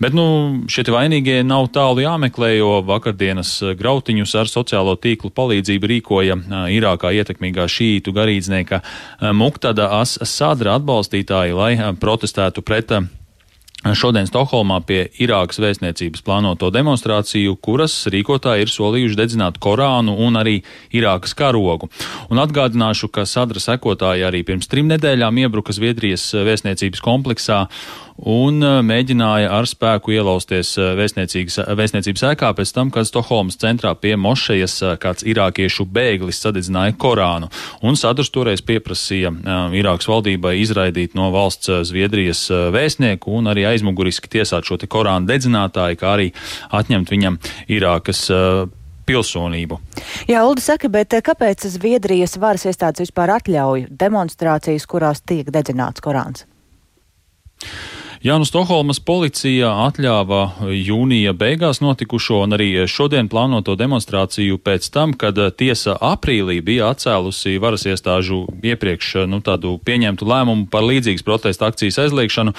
Bet, 0.02 0.16
nu, 0.16 0.26
šie 0.70 0.86
vainīgie 0.90 1.42
nav 1.46 1.68
tālu 1.74 2.02
jāmeklē, 2.02 2.54
jo 2.56 2.72
vakardienas 2.88 3.52
grautiņus 3.78 4.34
ar 4.40 4.50
sociālo 4.50 4.96
tīklu 4.98 5.30
palīdzību 5.36 5.92
rīkoja 5.92 6.38
Irākā 6.74 7.12
ietekmīgā 7.20 7.68
šītu 7.70 8.16
garīdznieka 8.16 8.82
Muktada 9.36 9.92
As-Sadra 10.00 10.78
atbalstītāji, 10.80 11.56
lai 11.56 11.72
protestētu 12.00 12.64
pret 12.66 12.96
Šodien 13.78 14.26
Stokholmā 14.26 14.80
pie 14.82 15.04
Irākas 15.22 15.60
vēstniecības 15.62 16.24
plānoto 16.26 16.66
demonstrāciju, 16.74 17.54
kuras 17.62 17.94
rīkotāji 18.10 18.66
ir 18.66 18.72
solījuši 18.72 19.18
dedzināt 19.20 19.60
Korānu 19.62 20.16
un 20.18 20.34
arī 20.40 20.56
Irākas 20.90 21.36
karogu. 21.38 21.86
Un 22.26 22.42
atgādināšu, 22.42 23.06
ka 23.14 23.22
sadra 23.22 23.62
sekotāji 23.62 24.26
arī 24.26 24.42
pirms 24.42 24.66
trim 24.66 24.90
nedēļām 24.90 25.38
iebruka 25.44 25.76
Zviedrijas 25.76 26.26
vēstniecības 26.34 27.04
kompleksā 27.06 27.60
un 28.18 28.62
uh, 28.62 28.78
mēģināja 28.82 29.50
ar 29.54 29.68
spēku 29.68 30.12
ielausties 30.16 30.72
uh, 30.80 30.92
vēstniecības 30.98 32.24
ēkā 32.32 32.50
pēc 32.58 32.72
tam, 32.74 32.90
kad 32.94 33.06
Stokholmas 33.08 33.58
centrā 33.60 33.94
pie 33.98 34.16
mošejas 34.18 34.76
uh, 34.82 34.94
kāds 35.00 35.26
irākiešu 35.28 35.86
bēglis 35.86 36.40
sadedzināja 36.42 36.96
Korānu. 36.98 37.50
Un 37.86 37.98
sadurs 37.98 38.32
toreiz 38.34 38.62
pieprasīja 38.64 39.30
Irākas 39.78 40.08
valdībai 40.10 40.56
izraidīt 40.62 41.14
no 41.18 41.28
valsts 41.34 41.70
Zviedrijas 41.88 42.46
vēstnieku 42.74 43.32
un 43.38 43.50
arī 43.52 43.66
aizmuguriski 43.68 44.30
tiesāt 44.32 44.66
šo 44.66 44.78
te 44.80 44.88
Korānu 44.90 45.28
dedzinātāju, 45.28 45.98
kā 46.00 46.14
arī 46.16 46.32
atņemt 46.74 47.12
viņam 47.12 47.38
Irākas 47.70 48.24
pilsonību. 49.08 49.78
Jā, 50.28 50.42
Ulda 50.48 50.64
saka, 50.64 50.90
bet 50.92 51.14
kāpēc 51.24 51.68
Zviedrijas 51.72 52.36
varas 52.40 52.66
iestādes 52.68 53.06
vispār 53.06 53.36
atļauj 53.38 53.88
demonstrācijas, 54.00 54.88
kurās 54.90 55.24
tiek 55.24 55.48
dedzināts 55.54 56.04
Korāns? 56.04 56.44
Jā, 58.18 58.34
nu 58.34 58.42
Stokholmas 58.42 58.98
policija 58.98 59.68
atļāva 59.84 60.66
jūnija 60.74 61.30
beigās 61.38 61.78
notikušo 61.78 62.40
un 62.42 62.56
arī 62.56 62.66
šodien 62.90 63.28
plānoto 63.30 63.76
demonstrāciju 63.78 64.56
pēc 64.58 64.88
tam, 64.90 65.12
kad 65.14 65.38
tiesa 65.54 65.94
aprīlī 66.02 66.56
bija 66.66 66.88
atcēlusi 66.90 67.60
varas 67.62 67.86
iestāžu 67.86 68.40
iepriekš 68.58 69.12
nu, 69.30 69.38
tādu 69.46 69.76
pieņemtu 69.86 70.26
lēmumu 70.26 70.66
par 70.72 70.82
līdzīgas 70.88 71.22
protesta 71.22 71.68
akcijas 71.70 72.00
aizliekšanu, 72.08 72.56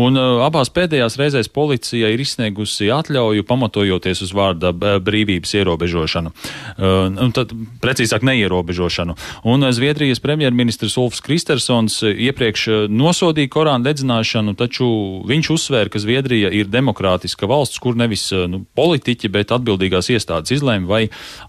un 0.00 0.16
uh, 0.16 0.46
abās 0.46 0.72
pēdējās 0.72 1.18
reizēs 1.20 1.52
policija 1.52 2.08
ir 2.08 2.24
izsniegusi 2.24 2.88
atļauju 2.96 3.44
pamatojoties 3.44 4.24
uz 4.24 4.32
vārda 4.32 4.72
brīvības 4.72 5.52
ierobežošanu, 5.60 6.32
uh, 6.32 7.20
tad 7.36 7.52
precīzāk 7.84 8.24
neierobežošanu. 8.30 9.18
Un 9.44 9.68
Zviedrijas 9.76 10.24
premjerministrs 10.24 10.96
Ulfs 11.04 11.20
Kristersons 11.20 12.00
iepriekš 12.08 12.88
nosodīja 12.88 13.52
Korāna 13.52 13.92
dedzināšanu, 13.92 14.56
taču 14.56 15.01
viņš 15.28 15.50
uzsvēra, 15.54 15.90
ka 15.92 16.00
Zviedrija 16.02 16.50
ir 16.54 16.70
demokrātiska 16.72 17.48
valsts, 17.50 17.80
kur 17.82 17.98
nevis 17.98 18.24
eh, 18.34 18.46
nu, 18.50 18.62
politiķi, 18.78 19.30
bet 19.32 19.54
atbildīgās 19.54 20.10
iestādes 20.14 20.54
izlēma 20.58 20.88
vai 20.88 21.02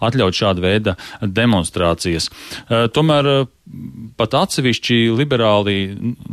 atļaut 0.03 0.37
šādu 0.37 0.65
veidu 0.65 0.95
demonstrācijas. 1.21 2.29
Eh, 2.29 2.87
tomēr 2.93 3.31
eh, 3.31 3.43
pat 4.19 4.33
atsevišķi 4.35 4.97
liberāli, 5.15 5.75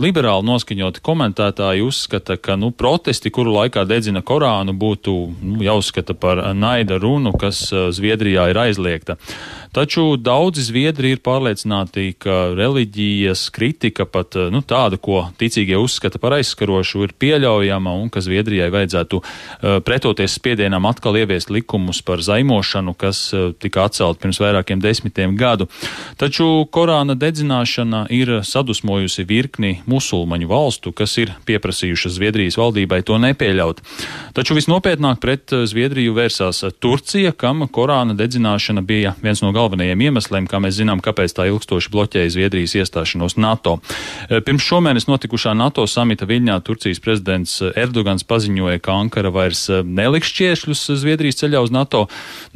liberāli 0.03 0.47
noskaņoti 0.49 1.03
komentētāji 1.07 1.85
uzskata, 1.87 2.35
ka 2.43 2.57
nu, 2.59 2.73
protesti, 2.75 3.31
kuru 3.31 3.55
laikā 3.55 3.85
dedzina 3.87 4.23
Korānu, 4.27 4.75
būtu 4.75 5.15
nu, 5.39 5.61
jāuzskata 5.63 6.17
par 6.19 6.43
naida 6.59 6.99
runu, 7.01 7.33
kas 7.39 7.63
Zviedrijā 7.71 8.49
ir 8.51 8.59
aizliegta. 8.59 9.17
Taču 9.71 10.17
daudzi 10.19 10.65
zviedri 10.67 11.13
ir 11.15 11.21
pārliecināti, 11.23 12.09
ka 12.19 12.51
reliģijas 12.59 13.45
kritika, 13.55 14.09
pat 14.11 14.35
nu, 14.51 14.65
tāda, 14.67 14.99
ko 14.99 15.23
ticīgie 15.39 15.79
uzskata 15.79 16.19
par 16.19 16.35
aizskarošu, 16.41 17.05
ir 17.07 17.15
pieļaujama 17.15 17.95
un 18.03 18.11
ka 18.11 18.25
Zviedrijai 18.27 18.73
vajadzētu 18.75 19.23
uh, 19.23 19.79
pretoties 19.87 20.35
spiedienam 20.41 20.91
atkal 20.91 21.21
ieviest 21.23 21.55
likumus 21.55 22.03
par 22.03 22.27
zaimošanu, 22.27 22.97
kas 22.99 23.23
tika 23.63 23.87
atcelt 23.87 24.19
pirms 24.19 24.43
vairākiem 24.43 24.83
desmitiem 24.83 25.39
gadu. 25.39 25.71
Taču 26.19 26.67
Korāna 26.75 27.15
dedzināšana 27.31 28.05
ir 28.11 28.41
sadusmojusi 28.47 29.25
virkni 29.29 29.81
musulmaņu 29.91 30.49
valstu, 30.51 30.93
kas 30.93 31.15
ir 31.23 31.33
pieprasījušas 31.47 32.17
Zviedrijas 32.17 32.59
valdībai 32.59 33.01
to 33.07 33.19
nepieļaut. 33.23 33.83
Taču 34.35 34.57
visnopietnāk 34.59 35.21
pret 35.23 35.55
Zviedriju 35.71 36.17
vērsās 36.17 36.65
Turcija, 36.83 37.33
kam 37.33 37.63
Korāna 37.71 38.17
dedzināšana 38.19 38.83
bija 38.87 39.15
viens 39.23 39.43
no 39.45 39.53
galvenajiem 39.55 40.07
iemesliem, 40.09 40.49
kā 40.51 40.61
mēs 40.63 40.81
zinām, 40.81 41.03
kāpēc 41.05 41.35
tā 41.37 41.47
ilgstoši 41.51 41.93
bloķēja 41.95 42.35
Zviedrijas 42.35 42.75
iestāšanos 42.81 43.39
NATO. 43.39 43.79
E, 44.27 44.41
pirms 44.45 44.67
šomēnes 44.67 45.07
notikušā 45.11 45.55
NATO 45.59 45.87
samita 45.87 46.27
Viļņā 46.31 46.59
Turcijas 46.67 47.03
prezidents 47.05 47.59
Erdogans 47.71 48.27
paziņoja, 48.27 48.83
ka 48.83 48.97
Ankara 48.99 49.31
vairs 49.35 49.69
neliks 49.71 50.33
šķiešļus 50.35 50.85
Zviedrijas 51.05 51.43
ceļā 51.45 51.63
uz 51.63 51.75
NATO. 51.75 52.07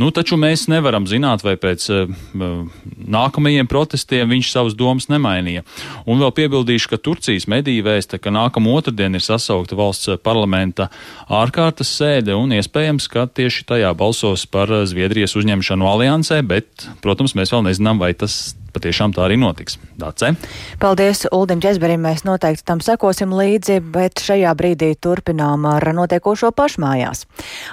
Nu, 0.00 0.10
taču 0.14 0.38
mēs 0.40 0.66
nevaram 0.72 1.06
zināt, 1.10 1.44
vai 1.46 1.56
pēc 1.60 1.86
nākamajiem 2.34 3.68
protestiem 3.70 4.34
viņš 4.34 4.53
savas 4.54 4.76
domas 4.78 5.10
nemainīja. 5.12 5.64
Un 6.06 6.22
vēl 6.22 6.32
piebildīšu, 6.38 6.92
ka 6.92 7.00
Turcijas 7.02 7.48
medija 7.50 7.84
vēsta, 7.86 8.20
ka 8.22 8.32
nākamā 8.34 8.78
otrdien 8.80 9.18
ir 9.18 9.24
sasaukta 9.24 9.78
valsts 9.78 10.14
parlamenta 10.24 10.88
ārkārtas 11.28 11.92
sēde 11.98 12.36
un 12.38 12.54
iespējams, 12.56 13.08
ka 13.12 13.26
tieši 13.26 13.66
tajā 13.74 13.94
balsos 13.98 14.46
par 14.50 14.72
Zviedrijas 14.88 15.36
uzņemšanu 15.38 15.88
aliansē, 15.90 16.42
bet 16.46 16.88
protams, 17.04 17.36
mēs 17.38 17.54
vēl 17.54 17.66
nezinām, 17.68 18.02
vai 18.02 18.14
tas 18.18 18.54
patiešām 18.74 19.14
tā 19.14 19.24
arī 19.28 19.38
notiks. 19.40 19.78
Dāce. 19.98 20.34
Paldies 20.82 21.24
Uldim 21.32 21.62
Česberim, 21.62 22.02
mēs 22.02 22.24
noteikti 22.26 22.66
tam 22.66 22.82
sekosim 22.84 23.32
līdzi, 23.34 23.78
bet 23.94 24.22
šajā 24.24 24.52
brīdī 24.58 24.92
turpinām 24.98 25.66
ar 25.70 25.86
notiekošo 25.94 26.50
pašmājās. 26.56 27.24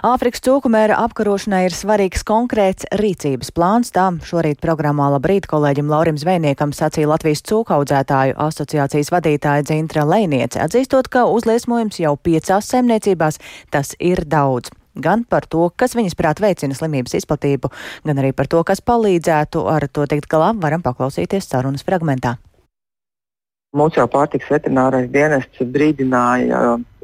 Āfrikas 0.05 0.43
cūkumēra 0.45 0.99
apkarošanai 1.07 1.63
ir 1.67 1.75
svarīgs 1.75 2.25
konkrēts 2.27 2.89
rīcības 3.01 3.53
plāns, 3.55 3.93
tā 3.95 4.11
šorīt 4.27 4.61
programmā 4.63 5.09
labrīt 5.15 5.49
kolēģim 5.51 5.89
Laurim 5.91 6.19
Zvejniekam 6.21 6.75
sacīja 6.77 7.09
Latvijas 7.11 7.43
cūkaudzētāju 7.49 8.37
asociācijas 8.47 9.13
vadītāja 9.13 9.65
Dzintra 9.67 10.05
Leiniece, 10.07 10.61
atzīstot, 10.61 11.09
ka 11.11 11.25
uzliesmojums 11.31 12.01
jau 12.03 12.17
piecās 12.17 12.69
saimniecībās 12.73 13.41
tas 13.73 13.95
ir 13.99 14.25
daudz 14.29 14.73
gan 14.95 15.25
par 15.25 15.47
to, 15.47 15.69
kas 15.75 15.95
viņas 15.97 16.17
prāt 16.19 16.43
veicina 16.43 16.77
slimības 16.77 17.17
izplatību, 17.21 17.71
gan 18.07 18.21
arī 18.21 18.31
par 18.35 18.51
to, 18.51 18.63
kas 18.67 18.83
palīdzētu 18.83 19.65
ar 19.71 19.87
to 19.87 20.07
tikt 20.09 20.29
galā, 20.31 20.53
varam 20.57 20.83
paklausīties 20.85 21.49
sarunas 21.49 21.85
fragmentā. 21.87 22.37
Mums 23.71 23.95
jau 23.95 24.03
pārtiks 24.11 24.49
veterinārais 24.51 25.05
dienests 25.13 25.61
brīdināja 25.71 26.57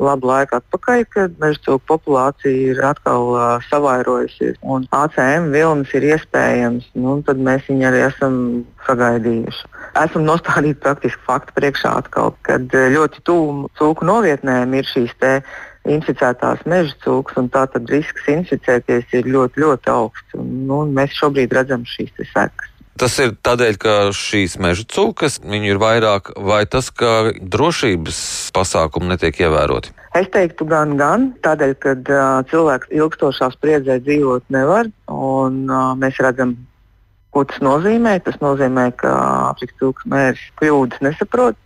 labu 0.04 0.28
laiku 0.28 0.58
atpakaļ, 0.58 1.04
kad 1.14 1.38
meža 1.40 1.62
cūku 1.64 1.86
populācija 1.88 2.74
ir 2.74 2.82
atkal 2.84 3.30
uh, 3.32 3.46
savairojusies 3.70 4.58
un 4.76 4.84
ACM 4.92 5.48
vilnis 5.54 5.94
ir 5.96 6.10
iespējams. 6.10 6.90
Nu, 7.00 7.16
tad 7.24 7.40
mēs 7.40 7.64
viņu 7.72 7.88
arī 7.88 8.02
esam 8.10 8.36
sagaidījuši. 8.84 9.72
Esam 10.04 10.28
nostādīti 10.28 10.82
praktiski 10.84 11.24
faktu 11.30 11.56
priekšā 11.56 11.94
atkal, 12.02 12.36
kad 12.44 12.76
ļoti 12.98 13.24
tuvu 13.24 13.72
cūku 13.80 14.12
novietnēm 14.12 14.76
ir 14.76 14.92
šīs 14.92 15.16
inficētās 15.92 16.64
meža 16.70 16.96
cūkas, 17.04 17.38
un 17.42 17.52
tātad 17.54 17.90
risks 17.92 18.28
inficēties 18.32 19.14
ir 19.18 19.30
ļoti, 19.34 19.64
ļoti 19.64 19.94
augsts. 19.94 20.38
Un 20.38 20.66
nu, 20.70 20.82
mēs 20.92 21.16
šobrīd 21.18 21.56
redzam 21.56 21.86
šīs 21.88 22.14
sekas. 22.20 22.74
Tas 22.98 23.14
ir 23.22 23.36
tādēļ, 23.46 23.76
ka 23.78 23.96
šīs 24.16 24.56
meža 24.58 24.88
cūkas 24.90 25.38
ir 25.46 25.78
vairāk, 25.78 26.32
vai 26.42 26.64
tas, 26.66 26.90
ka 26.90 27.30
drošības 27.38 28.20
pasākumi 28.56 29.12
netiek 29.12 29.38
ievēroti? 29.46 29.94
Es 30.18 30.26
teiktu, 30.34 30.66
gan, 30.66 30.96
gan 30.98 31.28
tādēļ, 31.46 31.76
ka 31.84 31.94
uh, 31.94 32.24
cilvēks 32.50 32.90
ilgstošā 32.98 33.52
spriedzē 33.54 34.00
dzīvot 34.02 34.48
nevar. 34.50 34.90
Un, 35.14 35.68
uh, 35.70 35.94
mēs 36.00 36.18
redzam, 36.26 36.56
ko 37.38 37.46
tas 37.46 37.62
nozīmē. 37.62 38.18
Tas 38.26 38.40
nozīmē, 38.42 38.90
ka 38.98 39.14
Āfrikas 39.52 39.78
cūkas 39.82 40.10
mērs 40.10 40.44
kļūdas 40.58 41.06
nesaprot. 41.06 41.60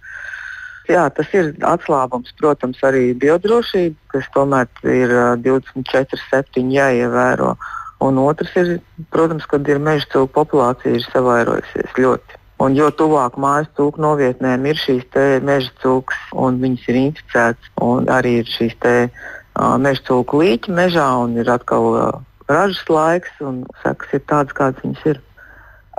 Jā, 0.91 1.05
tas 1.15 1.29
ir 1.37 1.53
atslābums, 1.63 2.33
protams, 2.39 2.81
arī 2.83 3.11
biodrošība, 3.21 3.95
kas 4.11 4.27
tomēr 4.35 4.67
ir 4.91 5.13
uh, 5.15 5.37
24-7 5.39 6.73
jāievēro. 6.75 7.53
Un 8.01 8.17
otrs 8.17 8.51
ir, 8.57 8.71
protams, 9.13 9.45
kad 9.47 9.67
ir 9.69 9.79
meža 9.79 10.09
cūku 10.11 10.33
populācija 10.35 10.97
ir 10.97 11.05
savairojusies 11.05 11.95
ļoti. 12.01 12.39
Un 12.61 12.75
jo 12.77 12.89
tuvāk 12.93 13.37
mājas 13.41 13.69
cūku 13.77 14.01
novietnēm 14.03 14.65
ir 14.69 14.77
šīs 14.77 15.05
meža 15.45 15.71
cūkas, 15.81 16.19
un 16.33 16.59
viņas 16.61 16.89
ir 16.91 16.99
inficētas, 17.05 17.71
un 17.81 18.09
arī 18.11 18.39
ir 18.41 18.51
šīs 18.51 18.75
te, 18.83 18.95
uh, 19.07 19.77
meža 19.81 20.03
cūku 20.09 20.43
līķi 20.43 20.75
mežā, 20.75 21.07
un 21.23 21.39
ir 21.39 21.49
atkal 21.55 21.87
uh, 21.93 22.09
ražas 22.51 22.83
laiks, 22.89 23.33
un 23.39 23.63
sekas 23.85 24.17
ir 24.17 24.25
tādas, 24.27 24.57
kādas 24.57 24.83
viņas 24.83 25.07
ir. 25.13 25.23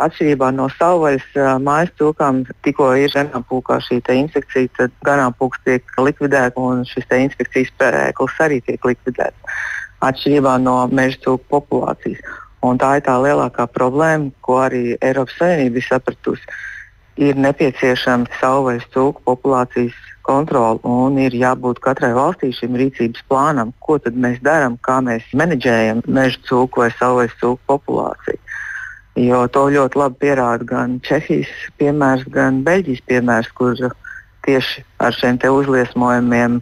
Atšķirībā 0.00 0.48
no 0.56 0.70
savvaļas 0.72 1.58
mājas 1.60 1.92
cūkām, 2.00 2.46
tikko 2.64 2.94
ir 2.96 3.12
ganāmpūkā 3.12 3.76
šī 3.84 4.00
infekcija, 4.14 4.70
tad 4.78 4.94
ganāmpūks 5.04 5.60
tiek 5.66 5.84
likvidēts, 6.00 6.56
un 6.56 6.86
šis 6.88 7.04
infekcijas 7.12 7.74
pērēklis 7.78 8.40
arī 8.40 8.62
tiek 8.64 8.84
likvidēts 8.88 9.58
atšķirībā 10.02 10.56
no 10.62 10.76
meža 10.90 11.20
cūku 11.26 11.46
populācijas. 11.52 12.22
Un 12.62 12.78
tā 12.78 12.96
ir 12.98 13.06
tā 13.06 13.16
lielākā 13.18 13.66
problēma, 13.74 14.30
ko 14.46 14.60
arī 14.62 14.96
Eiropas 15.02 15.34
Savienība 15.38 15.80
ir 15.80 15.86
sapratusi. 15.88 16.58
Ir 17.22 17.36
nepieciešama 17.36 18.30
savvaļas 18.40 18.86
cūku 18.94 19.22
populācijas 19.26 19.98
kontrole 20.24 20.78
un 20.86 21.18
ir 21.18 21.34
jābūt 21.34 21.82
katrai 21.82 22.12
valstī 22.16 22.52
šim 22.54 22.78
rīcības 22.78 23.24
plānam, 23.28 23.74
ko 23.82 23.98
mēs 24.14 24.38
darām, 24.46 24.78
kā 24.80 25.00
mēs 25.04 25.26
menedžējam 25.34 26.04
meža 26.06 26.38
cūku 26.48 26.84
vai 26.84 26.90
savvaļas 26.94 27.36
cūku 27.42 27.60
populāciju. 27.68 28.38
Jo 29.18 29.44
to 29.52 29.66
ļoti 29.72 29.98
labi 30.00 30.16
pierāda 30.24 30.64
gan 30.64 30.96
Čehijas 31.04 31.50
piemērs, 31.80 32.24
gan 32.32 32.62
Beļģijas 32.64 33.02
piemērs, 33.10 33.50
kur 33.56 33.76
tieši 34.46 34.84
ar 35.02 35.14
šiem 35.14 35.38
uzliesmojumiem 35.44 36.60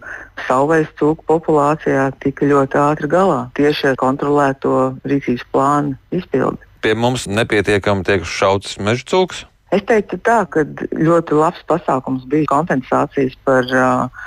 savvaļas 0.48 0.90
cūku 0.98 1.24
populācijā 1.28 2.10
tika 2.24 2.48
ļoti 2.48 2.80
ātri 2.80 3.10
galā 3.12 3.44
tieši 3.58 3.92
ar 3.92 4.00
kontrolēto 4.00 4.74
rīcības 5.06 5.46
plānu 5.52 5.96
izpildi. 6.10 6.60
Pie 6.80 6.96
mums 6.96 7.28
nepietiekami 7.28 8.04
tiek 8.08 8.26
šauts 8.26 8.78
meža 8.80 9.06
cūks? 9.12 9.44
Es 9.70 9.84
teiktu 9.86 10.18
tā, 10.26 10.42
ka 10.50 10.64
ļoti 10.90 11.36
labs 11.38 11.62
pasākums 11.70 12.24
bija 12.30 12.48
kompensācijas 12.50 13.36
par 13.46 13.68
uh, 13.70 14.24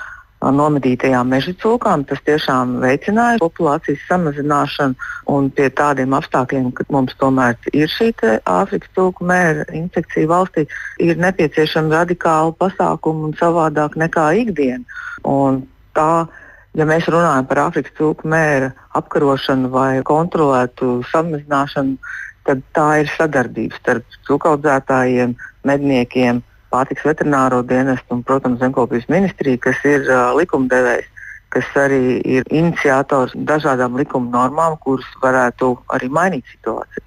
nomedītajām 0.52 1.30
meža 1.32 1.54
cūkām. 1.62 2.04
Tas 2.10 2.20
tiešām 2.28 2.78
veicināja 2.84 3.40
populācijas 3.42 4.04
samazināšanu. 4.10 4.98
Un 5.32 5.50
pie 5.56 5.70
tādiem 5.72 6.16
apstākļiem, 6.18 6.72
kad 6.76 6.90
mums 6.92 7.16
tomēr 7.22 7.56
ir 7.72 7.92
šī 7.92 8.12
Āfrikas 8.50 8.92
cūku 8.98 9.26
mēra 9.28 9.66
infekcija 9.72 10.28
valstī, 10.28 10.66
ir 11.00 11.20
nepieciešama 11.22 12.02
radikāla 12.02 12.56
pasākuma 12.60 13.30
un 13.30 13.36
savādāk 13.40 13.96
nekā 14.00 14.32
ikdiena. 14.44 14.84
Un 15.24 15.64
tā, 15.96 16.28
ja 16.76 16.88
mēs 16.90 17.08
runājam 17.08 17.48
par 17.48 17.64
Āfrikas 17.70 17.96
cūku 18.00 18.28
mēra 18.28 18.74
apkarošanu 19.00 19.72
vai 19.72 20.02
kontrolētu 20.04 21.02
samazināšanu, 21.12 21.98
tad 22.44 22.64
tā 22.76 22.88
ir 23.04 23.12
sadarbība 23.16 23.80
starp 23.80 24.18
cūkaudzētājiem, 24.28 25.38
medniekiem 25.64 26.44
pārtiks 26.74 27.06
veterināro 27.06 27.62
dienestu 27.70 28.18
un, 28.18 28.26
protams, 28.26 28.60
zemkopības 28.64 29.08
ministriju, 29.14 29.62
kas 29.64 29.80
ir 29.88 30.06
uh, 30.10 30.34
likumdevējs, 30.40 31.10
kas 31.54 31.72
arī 31.78 32.20
ir 32.26 32.50
iniciators 32.50 33.36
dažādām 33.38 33.98
likuma 34.00 34.32
normām, 34.34 34.78
kuras 34.82 35.08
varētu 35.22 35.76
arī 35.94 36.10
mainīt 36.10 36.50
situāciju. 36.58 37.06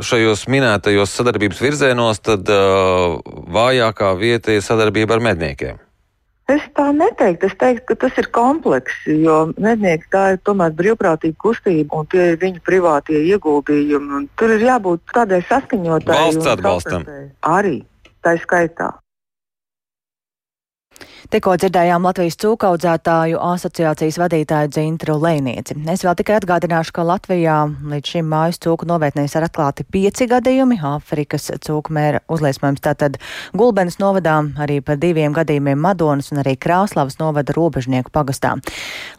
Šajos 0.00 0.46
minētajos 0.48 1.12
sadarbības 1.18 1.60
virzienos 1.60 2.22
tad 2.22 2.48
uh, 2.54 3.18
vājākā 3.52 4.14
vieta 4.16 4.54
ir 4.54 4.62
sadarbība 4.64 5.18
ar 5.18 5.24
medniekiem. 5.32 5.80
Es 6.50 6.62
tā 6.74 6.88
neteiktu. 6.94 7.46
Es 7.46 7.54
teiktu, 7.58 7.84
ka 7.90 7.96
tas 8.06 8.16
ir 8.18 8.26
komplekss, 8.34 9.04
jo 9.06 9.36
mednieki 9.60 10.08
tā 10.10 10.22
ir 10.34 10.40
tomēr 10.46 10.72
brīvprātīga 10.78 11.38
kustība 11.42 12.00
un 12.00 12.08
tie 12.10 12.32
ir 12.32 12.40
viņu 12.40 12.62
privātie 12.66 13.20
ieguldījumi. 13.34 14.24
Tur 14.40 14.56
ir 14.56 14.64
jābūt 14.66 15.04
tādai 15.14 15.42
saskaņotai. 15.50 16.10
Valsts 16.10 16.50
atbalstam. 16.54 17.06
Arī 17.46 17.76
tā 18.24 18.36
skaitā. 18.42 18.90
Tikko 21.28 21.52
dzirdējām 21.60 22.06
Latvijas 22.06 22.38
cūkaudzētāju 22.40 23.36
asociācijas 23.44 24.16
vadītāju 24.22 24.70
Dzintru 24.72 25.18
Lēnieci. 25.20 25.74
Es 25.92 26.00
vēl 26.06 26.14
tikai 26.16 26.38
atgādināšu, 26.38 26.94
ka 26.96 27.04
Latvijā 27.04 27.56
līdz 27.92 28.12
šim 28.14 28.30
mājas 28.30 28.56
cūku 28.64 28.88
novietnēs 28.88 29.36
ir 29.36 29.44
atklāti 29.44 29.84
pieci 29.84 30.24
gadījumi. 30.30 30.78
Āfrikas 30.80 31.50
cūku 31.60 31.92
mēra 31.92 32.22
uzliesmojums 32.32 32.80
tātad 32.86 33.18
Gulbenes 33.52 33.98
novadā, 34.00 34.38
arī 34.64 34.78
par 34.80 34.96
diviem 35.02 35.36
gadījumiem 35.36 35.82
Madonas 35.84 36.32
un 36.32 36.40
arī 36.40 36.54
Krāslavas 36.56 37.18
novada 37.20 37.52
robežnieku 37.52 38.08
pagastā. 38.14 38.54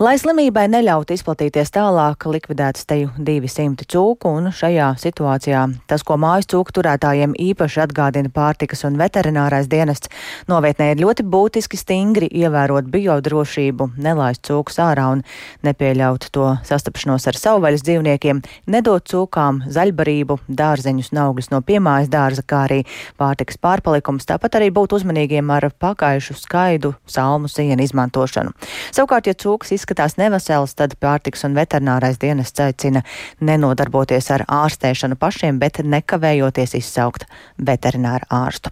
Lai 0.02 0.16
slimībai 0.18 0.66
neļautu 0.74 1.14
izplatīties 1.14 1.70
tālāk, 1.78 2.26
likvidētas 2.26 2.90
teju 2.90 3.14
200 3.22 3.86
cūku 3.94 4.34
un 4.40 4.50
šajā 4.50 4.90
situācijā 5.06 5.68
tas, 5.86 6.02
ko 6.02 6.18
mājas 6.18 6.50
cūku 6.50 6.74
turētājiem 6.80 7.38
īpaši 7.38 7.86
atgādina 7.86 8.34
pārtikas 8.34 8.88
un 8.90 8.98
veterinārais 8.98 9.70
dienests, 9.70 10.10
novietnē 10.50 10.92
ir 10.96 11.06
ļoti 11.06 11.30
būtiski 11.30 11.78
stingri 11.92 12.30
ievērot 12.40 12.88
biodrošību, 12.88 13.90
nelaist 14.00 14.46
cūkus 14.48 14.78
ārā 14.80 15.10
un 15.12 15.24
nepieļaut 15.68 16.30
to 16.32 16.46
sastapšanos 16.64 17.28
ar 17.28 17.36
savvaļas 17.36 17.84
dzīvniekiem, 17.84 18.40
nedot 18.72 19.04
cūkām 19.12 19.60
zaļbarību, 19.68 20.38
dārzeņus 20.48 21.12
un 21.12 21.22
augļus 21.26 21.52
no 21.52 21.60
piemājas 21.68 22.08
dārza, 22.14 22.48
kā 22.48 22.64
arī 22.70 22.80
pārtikas 23.20 23.60
pārpalikums, 23.60 24.30
tāpat 24.30 24.56
arī 24.62 24.72
būt 24.72 24.96
uzmanīgiem 25.02 25.52
ar 25.52 25.68
pakaišu 25.84 26.40
skaidu, 26.40 26.94
salmu 27.12 27.52
sienu 27.52 27.84
izmantošanu. 27.84 28.56
Savukārt, 28.96 29.28
ja 29.28 29.36
cūks 29.36 29.76
izskatās 29.76 30.16
nevesels, 30.22 30.78
tad 30.80 30.96
pārtiks 31.04 31.44
un 31.44 31.60
veterinārais 31.60 32.22
dienests 32.24 32.64
aicina 32.64 33.04
nenodarboties 33.44 34.32
ar 34.32 34.48
ārstēšanu 34.48 35.20
pašiem, 35.20 35.60
bet 35.60 35.84
nekavējoties 35.84 36.80
izsaukt 36.80 37.28
veterināru 37.60 38.32
ārstu. 38.32 38.72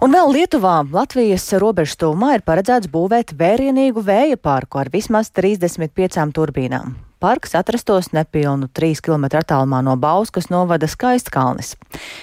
Un 0.00 0.14
vēl 0.16 0.30
Lietuvā, 0.32 0.78
Latvijas 0.96 1.42
robežas 1.60 1.98
tūmā 2.00 2.30
ir 2.38 2.42
paredzēts 2.46 2.88
būvēt 2.88 3.34
vērienīgu 3.36 4.00
vēja 4.00 4.38
parku 4.40 4.78
ar 4.80 4.88
vismaz 4.88 5.28
35 5.36 6.32
turbīnām. 6.32 6.94
Parks 7.20 7.52
atrastos 7.58 8.08
nepilnu 8.16 8.70
3 8.72 9.02
km 9.04 9.26
attālumā 9.42 9.82
no 9.84 9.98
Bauskas 10.00 10.48
novada 10.48 10.88
Skaistkalnis. 10.88 11.74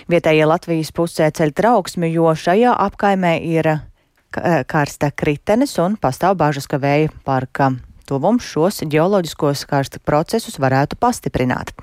Vietējie 0.10 0.48
Latvijas 0.50 0.90
pusē 0.90 1.30
ceļ 1.30 1.54
trauksmi, 1.54 2.10
jo 2.16 2.34
šajā 2.34 2.74
apkaimē 2.88 3.36
ir 3.46 3.70
karsta 4.66 5.12
kritenes 5.14 5.78
un 5.78 6.02
pastāv 6.02 6.34
bažas, 6.42 6.66
ka 6.66 6.82
vēja 6.82 7.14
parka 7.30 7.76
tuvums 8.10 8.48
šos 8.56 8.82
ģeoloģiskos 8.90 9.68
karsta 9.70 10.02
procesus 10.02 10.58
varētu 10.58 10.98
pastiprināt. 10.98 11.76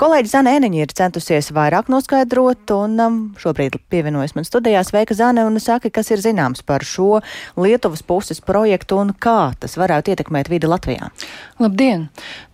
Kolēģi 0.00 0.30
Zana 0.32 0.54
Eniņa 0.56 0.78
ir 0.80 0.92
centusies 0.96 1.50
vairāk 1.52 1.90
noskaidrot, 1.92 2.70
un 2.72 2.94
um, 3.04 3.16
šobrīd 3.36 3.74
pievienojas 3.92 4.32
man 4.32 4.46
studijā 4.48 4.80
Sveika 4.88 5.12
Zane 5.12 5.42
un 5.44 5.60
saka, 5.60 5.90
kas 5.92 6.08
ir 6.08 6.22
zināms 6.24 6.62
par 6.64 6.80
šo 6.88 7.18
Lietuvas 7.60 8.00
puses 8.08 8.40
projektu 8.40 8.96
un 8.96 9.10
kā 9.12 9.52
tas 9.60 9.76
varētu 9.76 10.14
ietekmēt 10.14 10.48
vidi 10.48 10.70
Latvijā. 10.72 11.10
Labdien! 11.60 12.06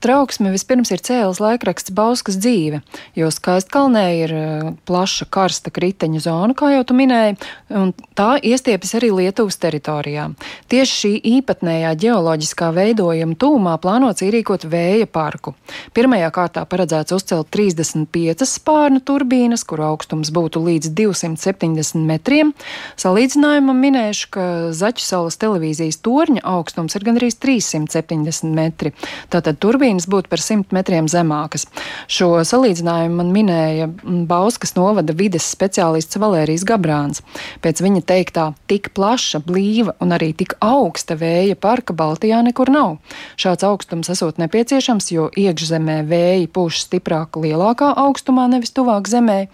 Trauksme 0.03 0.51
vispirms 0.51 0.91
ir 0.91 1.05
cēlis 1.07 1.39
laikraksts 1.39 1.95
Bauskas 1.95 2.41
dzīve, 2.43 2.81
jo 3.15 3.31
Skaistkalnē 3.31 4.03
ir 4.25 4.35
uh, 4.35 4.73
plaša 4.91 5.29
karsta 5.31 5.71
kriteņa 5.71 6.25
zona, 6.27 6.59
kā 6.59 6.73
jau 6.75 6.83
tu 6.91 6.99
minēji, 6.99 7.39
un 7.79 7.95
tā 8.19 8.41
iestiepjas 8.43 8.97
arī 8.99 9.13
Lietuvas 9.21 9.61
teritorijā. 9.63 10.33
Tieši 10.67 10.99
šī 11.05 11.15
īpatnējā 11.37 11.95
ģeoloģiskā 12.09 12.75
veidojuma 12.75 13.39
tūmā 13.39 13.79
plānots 13.87 14.27
ierīkot 14.27 14.67
vēja 14.67 15.07
parku. 15.07 15.55
Pirmajā 15.95 16.35
kārtā 16.35 16.67
paredzēts 16.67 17.15
uzcelt 17.15 17.36
izcelt 17.37 17.51
35 17.53 18.47
spārnu 18.49 19.01
turbīnas, 19.05 19.65
kuru 19.67 19.85
augstums 19.91 20.31
būtu 20.33 20.63
līdz 20.65 20.93
270 20.97 22.05
metriem. 22.07 22.53
Salīdzinājumam 22.97 23.77
minēšu, 23.77 24.29
ka 24.33 24.45
Zaķu 24.73 25.05
salas 25.05 25.37
televīzijas 25.37 25.99
torņa 26.01 26.43
augstums 26.45 26.97
ir 26.97 27.05
gandrīz 27.05 27.37
370 27.43 28.55
metri. 28.55 28.93
Tātad 29.29 29.59
turbīnas 29.61 30.09
būtu 30.09 30.31
par 30.33 30.41
100 30.41 30.73
metriem 30.77 31.09
zemākas. 31.09 31.67
Šo 32.09 32.41
salīdzinājumu 32.41 33.21
man 33.21 33.33
minēja 33.35 33.91
Bauskas 34.29 34.77
novada 34.77 35.13
vides 35.13 35.45
speciālists 35.45 36.17
Valērijas 36.17 36.65
Gabrāns. 36.65 37.23
Pēc 37.61 37.83
viņa 37.85 38.05
teiktā, 38.07 38.47
tik 38.71 38.93
plaša, 38.97 39.43
blīva 39.45 39.97
un 40.01 40.17
arī 40.17 40.33
tik 40.37 40.57
augsta 40.65 41.19
vēja 41.19 41.59
parka 41.59 41.93
Baltijā 41.97 42.41
nekur 42.47 42.73
nav. 42.73 42.97
Šāds 43.37 43.67
augstums 43.67 44.11
esot 44.13 44.41
nepieciešams, 44.41 45.11
jo 45.13 45.29
iekšzemē 45.37 46.01
vēji 46.09 46.51
pūš 46.53 46.87
stiprāk 46.87 47.26
vairāk 47.27 47.37
lielākā 47.43 47.95
augstumā, 47.97 48.49
nevis 48.49 48.73
tuvāk 48.73 49.09
zemē 49.09 49.49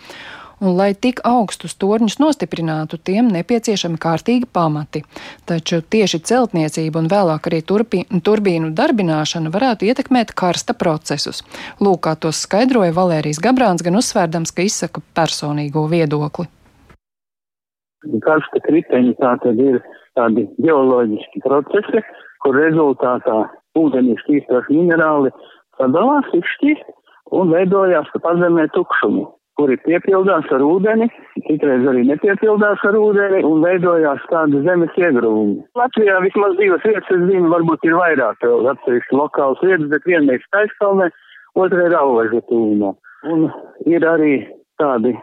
un, 0.60 0.76
lai 0.76 0.94
tik 0.94 1.20
augstus 1.24 1.74
torņus 1.74 2.18
nostiprinātu, 2.20 2.98
tiem 2.98 3.28
nepieciešami 3.32 3.98
kārtīgi 3.98 4.46
pamati. 4.52 5.02
Taču 5.46 5.82
tieši 5.82 6.20
celtniecība 6.20 7.00
un 7.00 7.08
vēlāk 7.08 7.48
arī 7.48 7.62
turpi, 7.62 8.04
turbīnu 8.08 8.72
darbināšana 8.74 9.50
varētu 9.50 9.86
ietekmēt 9.86 10.32
karsta 10.34 10.74
procesus. 10.74 11.42
Lūk, 11.80 12.04
kā 12.06 12.14
tos 12.14 12.44
skaidroja 12.46 12.92
Valērijas 12.92 13.40
Gabrāns, 13.40 13.82
gan 13.82 13.96
uzsvērdams, 13.96 14.52
ka 14.52 14.62
izsaka 14.62 15.02
personīgo 15.14 15.88
viedokli. 15.90 16.46
Karsta 18.22 18.58
kriteņi 18.62 19.14
tā 19.18 19.36
tad 19.42 19.58
ir 19.62 19.80
tādi 20.18 20.46
geoloģiski 20.58 21.42
procesi, 21.42 22.02
kur 22.42 22.58
rezultātā 22.58 23.44
ūdenī 23.78 24.16
šķīstoši 24.18 24.74
minerāli 24.74 25.30
sadalās, 25.78 26.28
izšķīst 26.36 26.90
un 27.32 27.54
veidojās 27.54 28.10
pazemē 28.22 28.68
tukšumu 28.76 29.30
kuri 29.62 29.76
piepildās 29.84 30.48
ar 30.54 30.62
ūdeni, 30.64 31.08
citreiz 31.46 31.84
arī 31.90 32.04
nepiepildās 32.08 32.82
ar 32.88 32.96
ūdeni 32.98 33.42
un 33.46 33.64
veidojās 33.64 34.24
tāda 34.30 34.62
zemes 34.66 34.96
iegrūmi. 34.98 35.60
Latvijā 35.78 36.18
vismaz 36.24 36.56
divas 36.60 36.84
vietas, 36.86 37.10
es 37.12 37.26
zinu, 37.28 37.50
varbūt 37.52 37.84
ir 37.88 37.98
vairāk 37.98 38.46
atsevišķi 38.72 39.18
lokāls 39.18 39.62
vietas, 39.64 39.90
bet 39.92 40.08
viena 40.08 40.38
ir 40.38 40.46
Skaiskalnē, 40.48 41.10
otra 41.58 41.88
ir 41.88 41.98
Auveža 41.98 42.42
tūmā. 42.48 42.94
Un 43.32 43.50
ir 43.86 44.06
arī 44.08 44.34
tādi, 44.82 45.14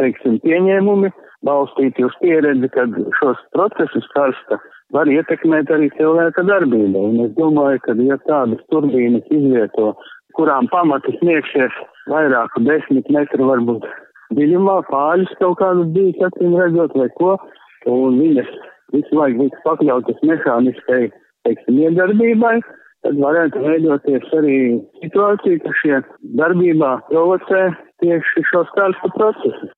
teiksim, 0.00 0.40
pieņēmumi 0.44 1.12
balstīti 1.46 2.04
uz 2.04 2.16
pieredzi, 2.20 2.68
kad 2.74 2.96
šos 3.20 3.38
procesus 3.54 4.08
karsta 4.16 4.58
var 4.94 5.08
ietekmēt 5.10 5.70
arī 5.72 5.88
cilvēka 5.96 6.44
darbība. 6.46 7.06
Un 7.08 7.22
es 7.26 7.32
domāju, 7.38 7.80
ka 7.86 7.96
ja 8.02 8.18
tādas 8.26 8.60
turbīnas 8.72 9.24
izvieto 9.30 9.94
kurām 10.36 10.68
pamati 10.72 11.14
sniegsies 11.18 11.74
vairāku 12.12 12.62
desmit 12.66 13.08
metru 13.12 13.48
varbūt 13.50 13.86
dziļumā, 14.36 14.80
pāris 14.90 15.30
kaut 15.40 15.58
kādus 15.60 15.92
bijis, 15.94 16.18
acīm 16.28 16.56
redzot, 16.58 16.96
vai 16.98 17.08
ko, 17.20 17.36
un 17.90 18.18
viņas 18.20 18.50
visu 18.94 19.18
laiku 19.18 19.44
būtu 19.44 19.62
pakļautas 19.66 20.24
mehāniskai, 20.26 21.02
teiksim, 21.46 21.80
iedarbībai, 21.84 22.56
tad 23.06 23.18
varētu 23.22 23.62
veidoties 23.62 24.36
arī 24.40 24.58
situācija, 25.02 25.62
ka 25.62 25.74
šie 25.80 26.02
darbībā 26.40 26.92
provocē 27.10 27.68
tieši 28.02 28.46
šos 28.50 28.70
karstu 28.78 29.12
procesus. 29.14 29.74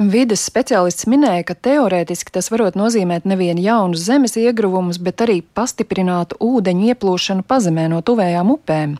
Vides 0.00 0.42
speciālists 0.48 1.06
minēja, 1.06 1.44
ka 1.46 1.54
teorētiski 1.68 2.32
tas 2.34 2.48
varot 2.50 2.78
nozīmēt 2.78 3.26
nevien 3.28 3.60
jaunus 3.60 4.06
zemes 4.08 4.34
ieguvumus, 4.40 4.98
bet 4.98 5.20
arī 5.22 5.42
pastiprinātu 5.54 6.38
ūdeņu 6.42 6.88
ieplūšanu 6.94 7.44
pazemē 7.46 7.88
no 7.92 8.00
tuvējām 8.00 8.54
upēm. 8.56 8.96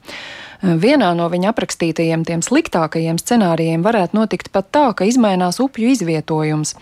Vienā 0.63 1.09
no 1.19 1.25
viņa 1.27 1.51
aprakstītajiem 1.51 2.23
tiem 2.23 2.43
sliktākajiem 2.47 3.17
scenārijiem 3.19 3.83
varētu 3.83 4.15
notikt 4.15 4.53
pat 4.55 4.69
tā, 4.71 4.85
ka 4.95 5.07
izmainās 5.11 5.59
upju 5.59 5.91
izvietojums. 5.91 6.77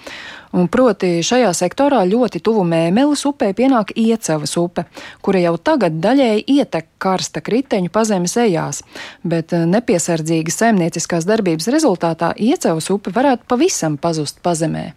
Un 0.52 0.66
proti 0.68 1.22
šajā 1.24 1.52
sektorā 1.56 2.02
ļoti 2.10 2.42
tuvu 2.44 2.64
mēmeles 2.66 3.22
upē 3.30 3.52
pienāk 3.56 3.94
Iecavas 3.96 4.52
upe, 4.60 4.84
kura 5.24 5.40
jau 5.40 5.54
tagad 5.56 5.96
daļēji 6.02 6.42
ietek 6.58 6.90
karsta 7.00 7.40
kriteņu 7.40 7.88
pazemes 7.94 8.36
ejās, 8.42 8.82
bet 9.24 9.54
eh, 9.56 9.64
nepiesardzīgas 9.70 10.60
saimnieciskās 10.60 11.24
darbības 11.30 11.70
rezultātā 11.72 12.34
Iecavas 12.36 12.90
upe 12.92 13.14
varētu 13.16 13.48
pavisam 13.48 13.96
pazust 13.96 14.42
pazemē. 14.44 14.90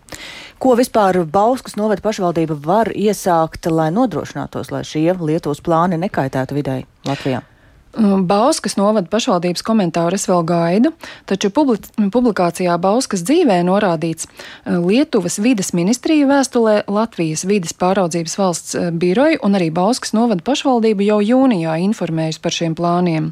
Ko 0.59 0.75
vispār 0.75 1.21
Bauskas 1.23 1.77
novada 1.79 2.03
pašvaldība 2.03 2.59
var 2.65 2.91
iesākt, 2.91 3.71
lai 3.71 3.93
nodrošinātos, 3.95 4.75
lai 4.75 4.83
šie 4.87 5.07
Lietuvas 5.21 5.63
plāni 5.63 6.01
nekaitētu 6.01 6.59
videi 6.59 6.83
Latvijā? 7.07 7.45
Mm, 7.93 8.23
Bauskas 8.25 8.73
novada 8.73 9.05
pašvaldības 9.05 9.61
komentāru 9.61 10.17
es 10.17 10.23
vēl 10.25 10.41
gaidu, 10.49 10.89
taču 11.29 11.51
publikācijā 11.53 12.73
Bauskas 12.81 13.21
dzīvē 13.21 13.59
norādīts 13.67 14.25
eh, 14.25 14.79
Lietuvas 14.81 15.37
vides 15.37 15.75
ministrija 15.77 16.25
vēstulē 16.25 16.87
Latvijas 16.89 17.45
vides 17.45 17.75
pāraudzības 17.77 18.33
valsts 18.39 18.73
eh, 18.79 18.89
biroju 18.89 19.43
un 19.45 19.59
arī 19.59 19.69
Bauskas 19.69 20.15
novada 20.17 20.41
pašvaldību 20.41 21.05
jau 21.05 21.19
jūnijā 21.21 21.75
informējusi 21.85 22.41
par 22.41 22.55
šiem 22.57 22.73
plāniem. 22.79 23.29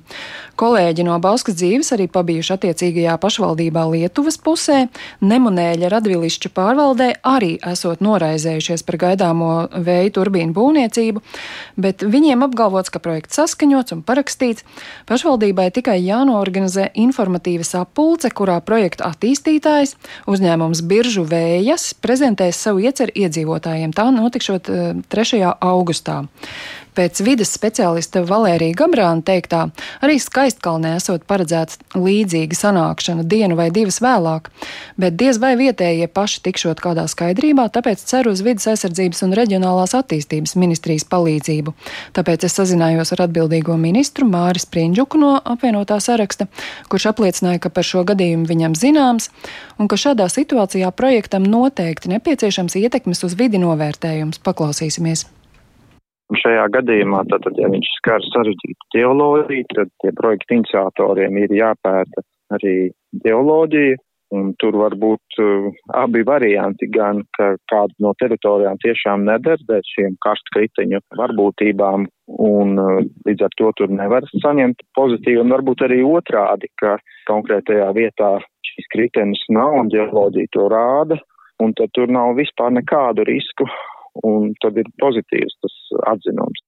Kolēģi 0.62 1.08
no 1.08 1.18
Bauskas 1.24 1.58
dzīves 1.58 1.90
arī 1.98 2.06
pabijuši 2.14 2.54
attiecīgajā 2.54 3.18
pašvaldībā 3.18 3.88
Lietuvas 3.96 4.38
pusē, 4.38 4.84
Nemunēļa 5.26 5.90
radvilišķu 5.96 6.54
pārvaldē 6.54 7.10
arī 7.26 7.56
esot 7.66 8.06
noraizējušies 8.06 8.86
par 8.86 9.00
gaidāmo 9.08 9.52
vēju 9.74 10.14
turbīnu 10.20 10.54
būvniecību, 10.54 11.26
bet 11.82 12.06
viņiem 12.06 12.46
apgalvots, 12.46 12.94
ka 12.94 13.02
projekts 13.02 13.42
saskaņots 13.42 13.98
un 13.98 14.06
parakstīts 14.06 14.51
rakstīts, 14.52 14.64
pašvaldībai 15.08 15.72
tikai 15.72 16.00
jānoorganizē 16.04 16.92
informatīva 16.96 17.64
sapulce, 17.64 18.30
kurā 18.30 18.62
projekta 18.62 19.12
attīstītājs, 19.12 19.96
uzņēmums 20.28 20.84
Biržu 20.88 21.26
Vējas, 21.26 21.94
prezentēs 21.94 22.60
savu 22.60 22.82
ieceru 22.86 23.12
iedzīvotājiem. 23.16 23.94
Tā 23.94 24.12
notikšot 24.12 24.70
3. 25.10 25.42
Eh, 25.42 25.54
augustā. 25.62 26.26
Pēc 26.92 27.22
vides 27.24 27.54
speciālista 27.56 28.20
Valērija 28.28 28.76
Gabrāna 28.82 29.24
teiktā, 29.24 29.62
arī 30.04 30.18
Skaistkalnē 30.20 30.98
esot 30.98 31.24
paredzēts 31.30 31.80
līdzīga 31.96 32.58
sanākšana 32.58 33.24
dienu 33.32 33.56
vai 33.56 33.70
divas 33.72 34.02
vēlāk, 34.04 34.50
bet 35.00 35.16
diez 35.16 35.40
vai 35.40 35.54
vietējie 35.60 36.10
paši 36.12 36.44
tikšot 36.50 36.84
kādā 36.84 37.08
skaidrībā, 37.08 37.70
tāpēc 37.72 38.04
ceru 38.12 38.36
uz 38.36 38.44
vidas 38.44 38.68
aizsardzības 38.74 39.24
un 39.24 39.38
reģionālās 39.40 39.96
attīstības 40.02 40.58
ministrijas 40.60 41.08
palīdzību. 41.08 41.74
Tāpēc 42.20 42.50
es 42.50 42.60
sazinājos 42.60 43.16
ar 43.16 43.26
atbildīgo 43.30 43.80
ministru 43.80 44.28
Māris 44.28 44.68
Prindžuku 44.68 45.22
no 45.22 45.38
apvienotā 45.40 46.02
saraksta, 46.04 46.52
kurš 46.92 47.08
apliecināja, 47.16 47.64
ka 47.64 47.72
par 47.72 47.88
šo 47.88 48.04
gadījumu 48.12 48.50
viņam 48.52 48.76
zināms 48.76 49.32
un 49.80 49.88
ka 49.88 49.96
šādā 49.96 50.28
situācijā 50.28 50.92
projektam 50.92 51.48
noteikti 51.48 52.12
nepieciešams 52.18 52.76
ietekmes 52.84 53.24
uz 53.24 53.40
vidi 53.40 53.64
novērtējums. 53.64 54.44
Paklausīsimies! 54.44 55.30
Un 56.32 56.40
šajā 56.40 56.68
gadījumā, 56.72 57.26
tad, 57.28 57.50
ja 57.60 57.68
viņš 57.68 57.88
skar 57.98 58.24
sarežģītu 58.24 58.86
geoloģiju, 58.96 59.66
tad 59.76 59.90
tie 60.00 60.14
projekta 60.16 60.56
iniciatoriem 60.56 61.42
ir 61.42 61.52
jāpēta 61.58 62.24
arī 62.56 62.76
geoloģija, 63.26 63.98
un 64.32 64.54
tur 64.64 64.78
var 64.80 64.96
būt 64.96 65.40
uh, 65.44 65.68
abi 66.00 66.22
varianti, 66.24 66.88
gan 66.88 67.20
ka 67.36 67.50
kāda 67.68 67.92
no 68.00 68.14
teritorijām 68.22 68.80
tiešām 68.80 69.26
neder 69.28 69.60
dēļ 69.68 69.84
šiem 69.90 70.16
karstkriteņu 70.24 71.02
varbūtībām, 71.20 72.08
un 72.48 72.80
uh, 72.80 73.04
līdz 73.28 73.48
ar 73.50 73.58
to 73.60 73.74
tur 73.76 73.92
nevar 73.92 74.28
saņemt 74.32 74.88
pozitīvi, 74.96 75.42
un 75.44 75.52
varbūt 75.52 75.84
arī 75.90 76.00
otrādi, 76.08 76.72
ka 76.80 76.96
konkrētajā 77.28 77.92
vietā 78.00 78.38
šīs 78.72 78.88
kriteņas 78.96 79.48
nav, 79.52 79.82
un 79.84 79.92
geoloģija 79.92 80.56
to 80.56 80.72
rāda, 80.72 81.20
un 81.60 81.76
tad 81.76 81.92
tur 81.92 82.08
nav 82.08 82.38
vispār 82.40 82.72
nekādu 82.80 83.28
risku 83.28 83.68
un 84.28 84.52
tad 84.64 84.78
ir 84.82 84.90
pozitīvs 85.02 85.58
tas 85.64 85.78
atzinums. 86.14 86.64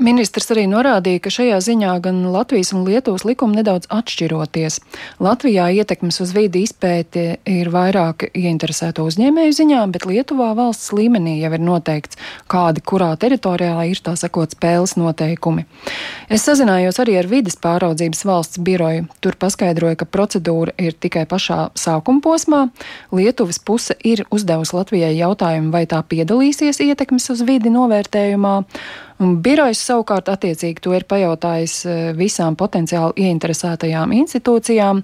Ministrs 0.00 0.48
arī 0.54 0.62
norādīja, 0.70 1.20
ka 1.20 1.30
šajā 1.30 1.58
ziņā 1.60 1.90
gan 2.00 2.22
Latvijas 2.32 2.70
un 2.72 2.86
Lietuvas 2.86 3.26
likumi 3.28 3.58
nedaudz 3.58 3.90
atšķiroties. 3.92 4.78
Latvijā 5.20 5.66
ietekmes 5.76 6.16
uz 6.24 6.32
vidi 6.32 6.62
izpēti 6.64 7.24
ir 7.44 7.68
vairāk 7.74 8.24
ieinteresēto 8.32 9.04
uzņēmēju 9.04 9.56
ziņā, 9.58 9.82
bet 9.92 10.06
Lietuvā 10.08 10.54
valsts 10.56 10.94
līmenī 10.96 11.36
jau 11.42 11.52
ir 11.52 11.60
noteikts, 11.60 12.16
kādi 12.48 12.80
kurā 12.80 13.10
teritorijā 13.20 13.84
ir 13.90 14.00
tā 14.00 14.16
sakot 14.16 14.56
spēles 14.56 14.96
noteikumi. 14.96 15.66
Es 16.32 16.48
sazinājos 16.48 16.96
arī 17.04 17.18
ar 17.20 17.28
vides 17.28 17.60
pāraudzības 17.60 18.24
valsts 18.24 18.64
biroju. 18.64 19.04
Tur 19.20 19.36
paskaidroja, 19.36 20.00
ka 20.00 20.08
procedūra 20.08 20.72
ir 20.80 20.96
tikai 20.96 21.26
pašā 21.28 21.68
sākuma 21.76 22.24
posmā. 22.24 22.64
Lietuvas 23.12 23.60
puse 23.60 24.00
ir 24.00 24.24
uzdevusi 24.32 24.78
Latvijai 24.80 25.14
jautājumu, 25.20 25.68
vai 25.76 25.84
tā 25.84 26.00
piedalīsies 26.00 26.80
ietekmes 26.80 27.28
uz 27.36 27.44
vidi 27.44 27.76
novērtējumā. 27.76 28.58
Un 29.22 29.36
birojs 29.44 29.80
savukārt 29.86 30.30
attiecīgi 30.32 30.82
to 30.82 30.94
ir 30.96 31.06
pajautājis 31.08 31.74
eh, 31.86 32.00
visām 32.18 32.56
potenciāli 32.58 33.28
ieinteresētajām 33.28 34.14
institūcijām, 34.18 35.02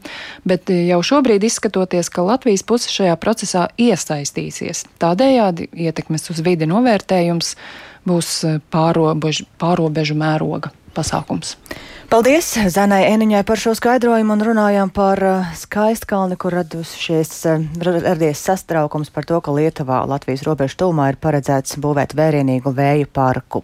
bet 0.49 0.73
eh, 0.75 0.87
jau 0.91 0.99
šobrīd 1.13 1.47
izskatoties, 1.47 2.11
ka 2.11 2.25
Latvijas 2.27 2.67
puse 2.67 2.91
šajā 2.91 3.15
procesā 3.23 3.69
iesaistīsies. 3.79 4.87
Tādējādi 5.03 5.71
ietekmes 5.87 6.27
uz 6.35 6.43
vidi 6.43 6.67
novērtējums 6.71 7.55
būs 8.09 8.35
eh, 8.49 8.59
pārobežu, 8.75 9.47
pārobežu 9.63 10.19
mēroga 10.19 10.75
pasākums. 10.99 11.55
Paldies 12.09 12.55
Zanai 12.73 13.03
Eniņai 13.11 13.43
par 13.45 13.61
šo 13.61 13.75
skaidrojumu 13.77 14.33
un 14.33 14.45
runājām 14.49 14.93
par 14.97 15.21
uh, 15.21 15.51
skaistkalni, 15.61 16.39
kur 16.41 16.57
radušies, 16.57 17.33
uh, 17.51 17.67
radies 17.85 18.41
sastraukums 18.47 19.13
par 19.13 19.29
to, 19.29 19.43
ka 19.45 19.53
Lietuvā 19.53 20.01
Latvijas 20.09 20.47
robežu 20.49 20.81
tūmā 20.85 21.11
ir 21.13 21.19
paredzēts 21.21 21.77
būvēt 21.85 22.17
vērienīgu 22.17 22.73
vēju 22.73 23.11
parku. 23.13 23.61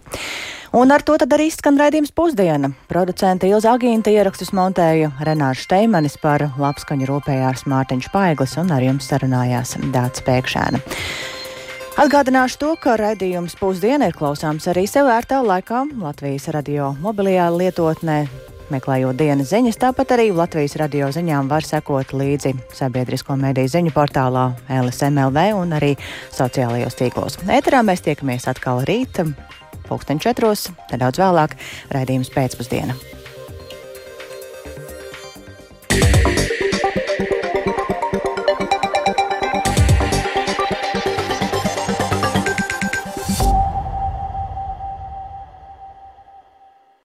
Un 0.74 0.90
ar 0.90 1.04
to 1.06 1.14
tad 1.22 1.30
arī 1.32 1.46
skan 1.54 1.78
raidījums 1.78 2.10
pusdiena. 2.12 2.72
Producente 2.90 3.46
Ilza 3.48 3.76
Agīnta 3.78 4.10
ierakstus 4.10 4.50
montēja 4.52 5.12
Renārs 5.24 5.62
Steimanis 5.64 6.18
par 6.20 6.48
labskaņu 6.58 7.08
rūpējās 7.12 7.62
Mārtiņš 7.70 8.10
Paiglis 8.10 8.58
un 8.60 8.74
ar 8.74 8.82
jums 8.82 9.08
sarunājās 9.08 9.78
Dāts 9.94 10.26
Pēkšēna. 10.26 10.82
Atgādināšu 11.94 12.56
to, 12.58 12.68
ka 12.82 12.96
raidījums 12.98 13.52
pusdiena 13.54 14.08
ir 14.10 14.16
klausāms 14.18 14.64
arī 14.66 14.82
sev 14.90 15.06
ērtā 15.14 15.38
laikā 15.46 15.84
Latvijas 16.02 16.48
radio 16.50 16.88
mobilajā 16.98 17.46
lietotnē. 17.54 18.16
meklējot 18.74 19.14
dienas 19.14 19.52
ziņas, 19.52 19.78
tāpat 19.78 20.16
arī 20.16 20.32
Latvijas 20.34 20.74
radio 20.80 21.12
ziņām 21.14 21.46
var 21.46 21.62
sekot 21.62 22.10
līdzi 22.10 22.54
sabiedrisko 22.74 23.36
mediju 23.38 23.70
ziņu 23.70 23.94
portālā 23.94 24.56
LSMLV 24.66 25.48
un 25.54 25.76
arī 25.78 25.94
sociālajos 26.34 26.98
tīklos. 26.98 27.38
Ēterā 27.46 27.84
mēs 27.86 28.02
tiekamies 28.02 28.48
atkal 28.50 28.82
rīt, 28.82 29.22
pulksten 29.86 30.18
četros, 30.18 30.72
nedaudz 30.90 31.22
vēlāk, 31.22 31.54
raidījums 31.94 32.34
pēcpusdiena. 32.34 32.98